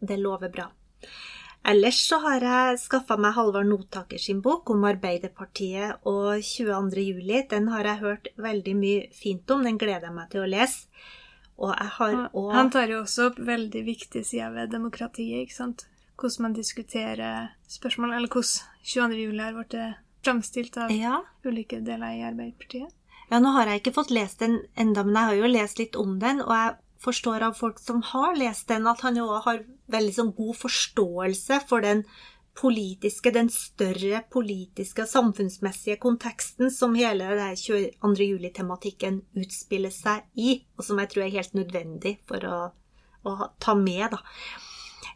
det 0.00 0.18
lover 0.18 0.50
bra. 0.50 0.68
Ellers 1.64 2.02
så 2.04 2.18
har 2.20 2.44
jeg 2.44 2.80
skaffa 2.82 3.16
meg 3.16 3.32
Halvard 3.38 3.70
Notaker 3.70 4.20
sin 4.20 4.42
bok 4.44 4.68
om 4.74 4.82
Arbeiderpartiet 4.84 6.04
og 6.04 6.42
22. 6.44 7.00
juli. 7.00 7.38
Den 7.48 7.70
har 7.72 7.88
jeg 7.88 8.02
hørt 8.02 8.28
veldig 8.36 8.74
mye 8.76 9.06
fint 9.16 9.48
om. 9.54 9.64
Den 9.64 9.78
gleder 9.80 10.10
jeg 10.10 10.16
meg 10.18 10.28
til 10.34 10.44
å 10.44 10.50
lese. 10.50 10.90
Og 11.56 11.72
jeg 11.72 11.90
har 11.96 12.16
òg 12.34 12.50
Han 12.52 12.70
tar 12.74 12.92
jo 12.92 13.00
også 13.04 13.30
opp 13.30 13.40
veldig 13.40 13.84
viktige 13.86 14.26
sider 14.26 14.52
ved 14.52 14.74
demokratiet, 14.74 15.46
ikke 15.46 15.56
sant? 15.56 15.86
Hvordan 16.20 16.48
man 16.48 16.56
diskuterer 16.58 17.54
spørsmål, 17.70 18.12
eller 18.18 18.28
hvordan 18.28 18.82
22. 18.84 19.22
juli 19.22 19.40
har 19.40 19.56
blitt 19.56 19.78
framstilt 20.24 20.76
av 20.76 20.92
ja. 20.92 21.22
ulike 21.46 21.80
deler 21.84 22.18
i 22.18 22.26
Arbeiderpartiet. 22.28 22.92
Ja, 23.30 23.40
nå 23.40 23.54
har 23.56 23.70
jeg 23.70 23.82
ikke 23.82 23.96
fått 23.96 24.12
lest 24.14 24.42
den 24.44 24.60
enda, 24.76 25.04
men 25.06 25.16
jeg 25.16 25.30
har 25.30 25.40
jo 25.40 25.52
lest 25.52 25.80
litt 25.80 25.96
om 26.00 26.18
den, 26.22 26.42
og 26.44 26.52
jeg 26.52 26.76
forstår 27.04 27.44
av 27.48 27.56
folk 27.58 27.80
som 27.82 28.02
har 28.12 28.36
lest 28.38 28.68
den, 28.70 28.86
at 28.88 29.02
han 29.04 29.18
òg 29.20 29.34
har 29.46 29.64
veldig 29.92 30.14
sånn 30.16 30.32
god 30.36 30.56
forståelse 30.62 31.60
for 31.68 31.84
den 31.84 32.04
politiske, 32.54 33.32
den 33.34 33.50
større 33.50 34.22
politiske 34.30 35.02
og 35.02 35.10
samfunnsmessige 35.10 35.98
konteksten 36.02 36.70
som 36.70 36.94
hele 36.94 37.32
det 37.34 37.48
22. 37.60 38.28
juli-tematikken 38.28 39.20
utspiller 39.42 39.92
seg 39.94 40.22
i, 40.38 40.60
og 40.78 40.86
som 40.86 41.00
jeg 41.02 41.10
tror 41.12 41.26
er 41.26 41.34
helt 41.34 41.58
nødvendig 41.58 42.14
for 42.28 42.46
å, 42.46 42.60
å 43.26 43.50
ta 43.62 43.74
med, 43.78 44.14
da. 44.14 44.22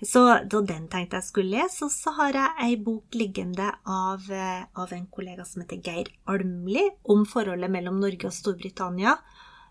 Så 0.02 0.22
da 0.46 0.60
den 0.62 0.86
tenkte 0.90 1.18
jeg 1.18 1.26
skulle 1.26 1.56
lese, 1.58 1.86
og 1.86 1.90
så 1.90 2.12
har 2.18 2.36
jeg 2.38 2.66
ei 2.66 2.76
bok 2.82 3.16
liggende 3.18 3.70
av, 3.82 4.26
av 4.30 4.92
en 4.94 5.06
kollega 5.10 5.46
som 5.48 5.64
heter 5.64 5.80
Geir 5.82 6.12
Almli, 6.30 6.84
om 7.10 7.24
forholdet 7.26 7.72
mellom 7.72 7.98
Norge 7.98 8.30
og 8.30 8.36
Storbritannia, 8.36 9.16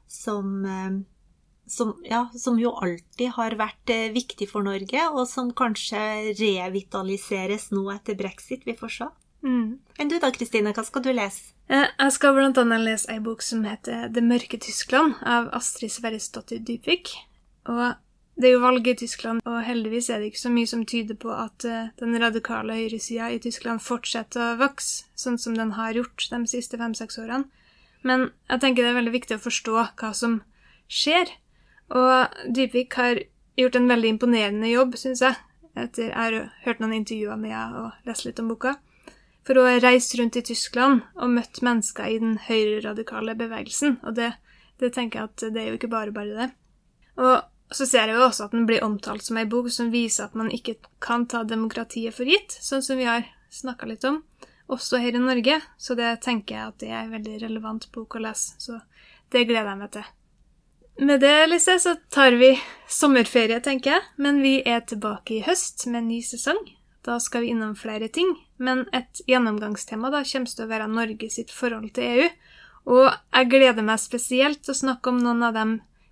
som 0.07 0.65
som, 1.67 2.01
ja, 2.03 2.29
som, 2.35 2.59
jo 2.59 2.71
alltid 2.71 3.33
har 3.35 3.55
vært 3.59 3.91
eh, 3.91 4.07
viktig 4.15 4.47
for 4.49 4.65
Norge, 4.65 5.03
og 5.11 5.27
som 5.29 5.51
kanskje 5.55 5.99
revitaliseres 6.39 7.69
nå 7.75 7.83
etter 7.91 8.17
brexit. 8.19 8.63
Vi 8.67 8.75
får 8.77 8.93
se. 8.95 9.09
Mm. 9.45 9.77
Enn 9.99 10.11
du 10.11 10.17
da, 10.23 10.31
Kristine? 10.33 10.73
Hva 10.75 10.85
skal 10.87 11.03
du 11.05 11.11
lese? 11.11 11.51
Eh, 11.67 11.83
jeg 11.83 12.15
skal 12.15 12.39
annet 12.39 12.83
lese 12.85 13.11
ei 13.11 13.19
bok 13.23 13.43
som 13.43 13.65
heter 13.67 14.07
Det 14.15 14.23
mørke 14.23 14.59
Tyskland, 14.63 15.19
av 15.21 15.51
Astrid 15.57 15.91
Sverresdottir 15.93 16.63
Dybvik. 16.63 17.13
Og 17.67 17.83
det 18.37 18.49
er 18.49 18.53
jo 18.53 18.61
valg 18.61 18.85
i 18.85 18.93
Tyskland, 18.97 19.41
og 19.49 19.63
heldigvis 19.65 20.11
er 20.13 20.21
det 20.21 20.29
ikke 20.31 20.43
så 20.43 20.51
mye 20.53 20.69
som 20.69 20.83
tyder 20.85 21.17
på 21.17 21.31
at 21.33 21.65
uh, 21.65 21.89
den 21.97 22.13
radikale 22.21 22.75
høyresida 22.77 23.31
i 23.33 23.39
Tyskland 23.41 23.81
fortsetter 23.81 24.43
å 24.43 24.59
vokse, 24.59 25.07
sånn 25.17 25.39
som 25.41 25.57
den 25.57 25.73
har 25.73 25.97
gjort 25.97 26.27
de 26.29 26.43
siste 26.49 26.77
fem-seks 26.77 27.17
årene. 27.23 27.47
Men 28.05 28.29
jeg 28.51 28.61
tenker 28.61 28.85
det 28.85 28.91
er 28.93 28.99
veldig 28.99 29.15
viktig 29.15 29.39
å 29.39 29.41
forstå 29.41 29.87
hva 29.97 30.11
som 30.13 30.41
skjer. 30.85 31.33
Og 31.97 32.37
Dypvik 32.53 32.99
har 32.99 33.23
gjort 33.57 33.79
en 33.79 33.89
veldig 33.89 34.13
imponerende 34.13 34.69
jobb, 34.69 34.93
syns 35.01 35.25
jeg, 35.25 35.41
etter 35.73 36.11
jeg 36.11 36.13
har 36.13 36.37
hørt 36.67 36.83
noen 36.83 36.99
intervjuer 36.99 37.41
med 37.41 37.55
henne 37.55 37.87
og 37.87 38.07
lest 38.09 38.27
litt 38.27 38.39
om 38.43 38.53
boka, 38.53 38.77
for 39.47 39.57
å 39.57 39.65
har 39.65 39.81
reist 39.81 40.13
rundt 40.19 40.37
i 40.37 40.45
Tyskland 40.45 41.05
og 41.15 41.33
møtt 41.33 41.63
mennesker 41.65 42.05
i 42.05 42.21
den 42.21 42.37
høyreradikale 42.45 43.33
bevegelsen, 43.39 43.97
og 44.05 44.17
det, 44.19 44.33
det 44.77 44.93
tenker 44.93 45.23
jeg 45.23 45.31
at 45.31 45.53
det 45.55 45.63
er 45.63 45.71
jo 45.71 45.81
ikke 45.81 45.93
bare 45.93 46.13
bare 46.13 46.35
det. 46.37 46.49
Og 47.17 47.37
Så 47.71 47.85
ser 47.85 48.07
jeg 48.07 48.15
jo 48.15 48.27
også 48.27 48.47
at 48.47 48.53
den 48.55 48.67
blir 48.67 48.83
omtalt 48.85 49.25
som 49.25 49.39
ei 49.39 49.47
bok 49.49 49.67
som 49.73 49.89
viser 49.91 50.29
at 50.29 50.37
man 50.39 50.51
ikke 50.53 50.77
kan 51.03 51.25
ta 51.27 51.43
demokratiet 51.43 52.15
for 52.15 52.29
gitt, 52.29 52.55
sånn 52.63 52.83
som 52.85 52.99
vi 52.99 53.07
har 53.09 53.25
snakka 53.51 53.89
litt 53.89 54.05
om, 54.07 54.21
også 54.71 55.01
her 55.03 55.17
i 55.17 55.23
Norge. 55.23 55.59
Så 55.77 55.97
det 55.99 56.13
tenker 56.23 56.55
jeg 56.55 56.71
at 56.71 56.79
det 56.83 56.93
er 56.93 57.01
en 57.03 57.17
veldig 57.17 57.41
relevant 57.43 57.89
bok 57.91 58.15
å 58.15 58.23
lese. 58.23 58.55
Så 58.61 58.79
det 59.33 59.47
gleder 59.49 59.73
jeg 59.73 59.81
meg 59.81 59.91
til. 59.97 60.07
Med 60.97 61.21
det, 61.21 61.35
Lise, 61.51 61.75
så 61.79 61.93
tar 62.09 62.31
vi 62.39 62.55
sommerferie, 62.89 63.59
tenker 63.61 63.97
jeg. 63.97 64.05
Men 64.17 64.41
vi 64.41 64.55
er 64.65 64.81
tilbake 64.81 65.35
i 65.35 65.43
høst 65.45 65.85
med 65.91 66.01
en 66.01 66.07
ny 66.09 66.23
sesong. 66.25 66.57
Da 67.05 67.19
skal 67.21 67.43
vi 67.45 67.51
innom 67.53 67.75
flere 67.77 68.09
ting. 68.09 68.31
Men 68.57 68.87
et 68.97 69.21
gjennomgangstema 69.29 70.09
da 70.09 70.23
kommer 70.25 70.49
til 70.49 70.65
å 70.65 70.71
være 70.71 70.89
Norge 70.89 71.29
sitt 71.29 71.53
forhold 71.53 71.91
til 71.93 72.07
EU. 72.15 72.31
Og 72.97 73.05
jeg 73.11 73.51
gleder 73.51 73.85
meg 73.85 74.01
spesielt 74.01 74.63
til 74.63 74.73
å 74.73 74.79
snakke 74.81 75.13
om 75.13 75.21
noen 75.21 75.45
av 75.45 75.53
de 75.59 75.67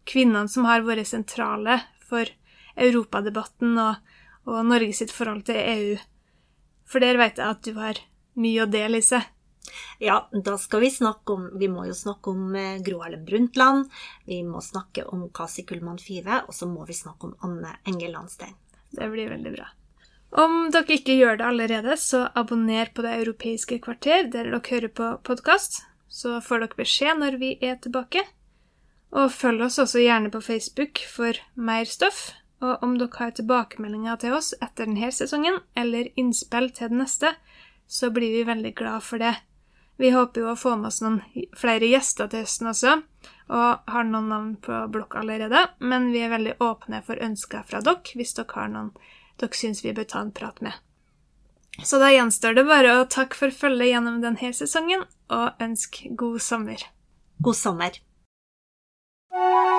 kvinnene 0.05 0.49
som 0.51 0.67
har 0.69 0.85
vært 0.85 1.09
sentrale 1.09 1.79
for 2.05 2.29
europadebatten 2.75 3.77
og, 3.81 4.01
og 4.45 4.65
Norge 4.67 4.93
sitt 4.97 5.13
forhold 5.15 5.45
til 5.47 5.61
EU. 5.61 5.95
For 6.85 7.01
der 7.01 7.17
vet 7.19 7.39
jeg 7.41 7.55
at 7.55 7.63
du 7.65 7.73
har 7.79 8.01
mye 8.39 8.65
å 8.65 8.69
dele, 8.69 8.99
Lise. 8.99 9.23
Ja, 9.99 10.19
da 10.31 10.57
skal 10.61 10.83
vi 10.83 10.91
snakke 10.93 11.33
om 11.33 11.47
Vi 11.57 11.67
må 11.71 11.87
jo 11.87 11.95
snakke 11.97 12.29
om 12.29 12.53
eh, 12.55 12.81
Gro 12.85 12.99
Harlem 13.01 13.23
Brundtland. 13.25 13.89
Vi 14.27 14.43
må 14.45 14.61
snakke 14.61 15.07
om 15.09 15.25
Kasi 15.33 15.65
Kullmann 15.65 15.97
Five, 15.99 16.43
og 16.45 16.53
så 16.53 16.69
må 16.69 16.85
vi 16.85 16.97
snakke 16.97 17.31
om 17.31 17.33
Anne 17.47 17.73
Enger 17.87 18.13
Landstein. 18.13 18.53
Det 18.95 19.09
blir 19.11 19.31
veldig 19.33 19.55
bra. 19.55 19.71
Om 20.35 20.69
dere 20.73 20.97
ikke 20.97 21.15
gjør 21.15 21.39
det 21.39 21.47
allerede, 21.47 21.97
så 21.97 22.25
abonner 22.35 22.91
på 22.93 23.05
Det 23.05 23.13
europeiske 23.21 23.79
kvarter 23.83 24.27
der 24.27 24.51
dere 24.51 24.61
hører 24.69 24.91
på 24.91 25.11
podkast. 25.23 25.83
Så 26.11 26.39
får 26.43 26.65
dere 26.65 26.79
beskjed 26.79 27.21
når 27.21 27.39
vi 27.41 27.55
er 27.63 27.79
tilbake. 27.81 28.23
Og 29.15 29.31
følg 29.31 29.63
oss 29.63 29.79
også 29.79 30.01
gjerne 30.03 30.31
på 30.31 30.41
Facebook 30.43 30.99
for 31.07 31.37
mer 31.55 31.87
stoff. 31.87 32.33
Og 32.63 32.83
om 32.83 32.95
dere 32.99 33.19
har 33.19 33.35
tilbakemeldinger 33.35 34.19
til 34.19 34.35
oss 34.35 34.53
etter 34.59 34.87
denne 34.87 35.11
sesongen, 35.11 35.61
eller 35.75 36.11
innspill 36.19 36.69
til 36.75 36.91
den 36.91 37.03
neste, 37.03 37.33
så 37.87 38.09
blir 38.11 38.31
vi 38.33 38.47
veldig 38.47 38.73
glad 38.75 39.03
for 39.03 39.21
det. 39.21 39.35
Vi 39.97 40.11
håper 40.11 40.41
jo 40.41 40.51
å 40.51 40.59
få 40.59 40.73
med 40.75 40.89
oss 40.89 41.01
noen 41.03 41.21
flere 41.55 41.87
gjester 41.87 42.27
til 42.31 42.43
høsten 42.43 42.71
også, 42.71 42.95
og 43.47 43.91
har 43.91 44.07
noen 44.07 44.31
navn 44.31 44.55
på 44.63 44.79
blokk 44.91 45.15
allerede, 45.21 45.61
men 45.79 46.09
vi 46.11 46.23
er 46.25 46.33
veldig 46.33 46.57
åpne 46.63 46.99
for 47.05 47.21
ønsker 47.23 47.63
fra 47.67 47.83
dere 47.85 48.17
hvis 48.17 48.35
dere 48.35 48.57
har 48.57 48.73
noen 48.73 48.91
dere 49.39 49.55
syns 49.55 49.83
vi 49.85 49.93
bør 49.95 50.07
ta 50.11 50.23
en 50.23 50.33
prat 50.35 50.59
med. 50.63 50.75
Så 51.83 51.99
da 51.99 52.09
gjenstår 52.11 52.55
det 52.55 52.65
bare 52.67 52.97
å 52.97 53.07
takke 53.11 53.35
for 53.35 53.51
følget 53.51 53.91
gjennom 53.91 54.21
denne 54.23 54.51
sesongen, 54.55 55.03
og 55.31 55.63
ønske 55.63 56.11
god 56.15 56.39
sommer. 56.43 56.83
God 57.43 57.59
sommer. 57.59 57.99
you 59.35 59.74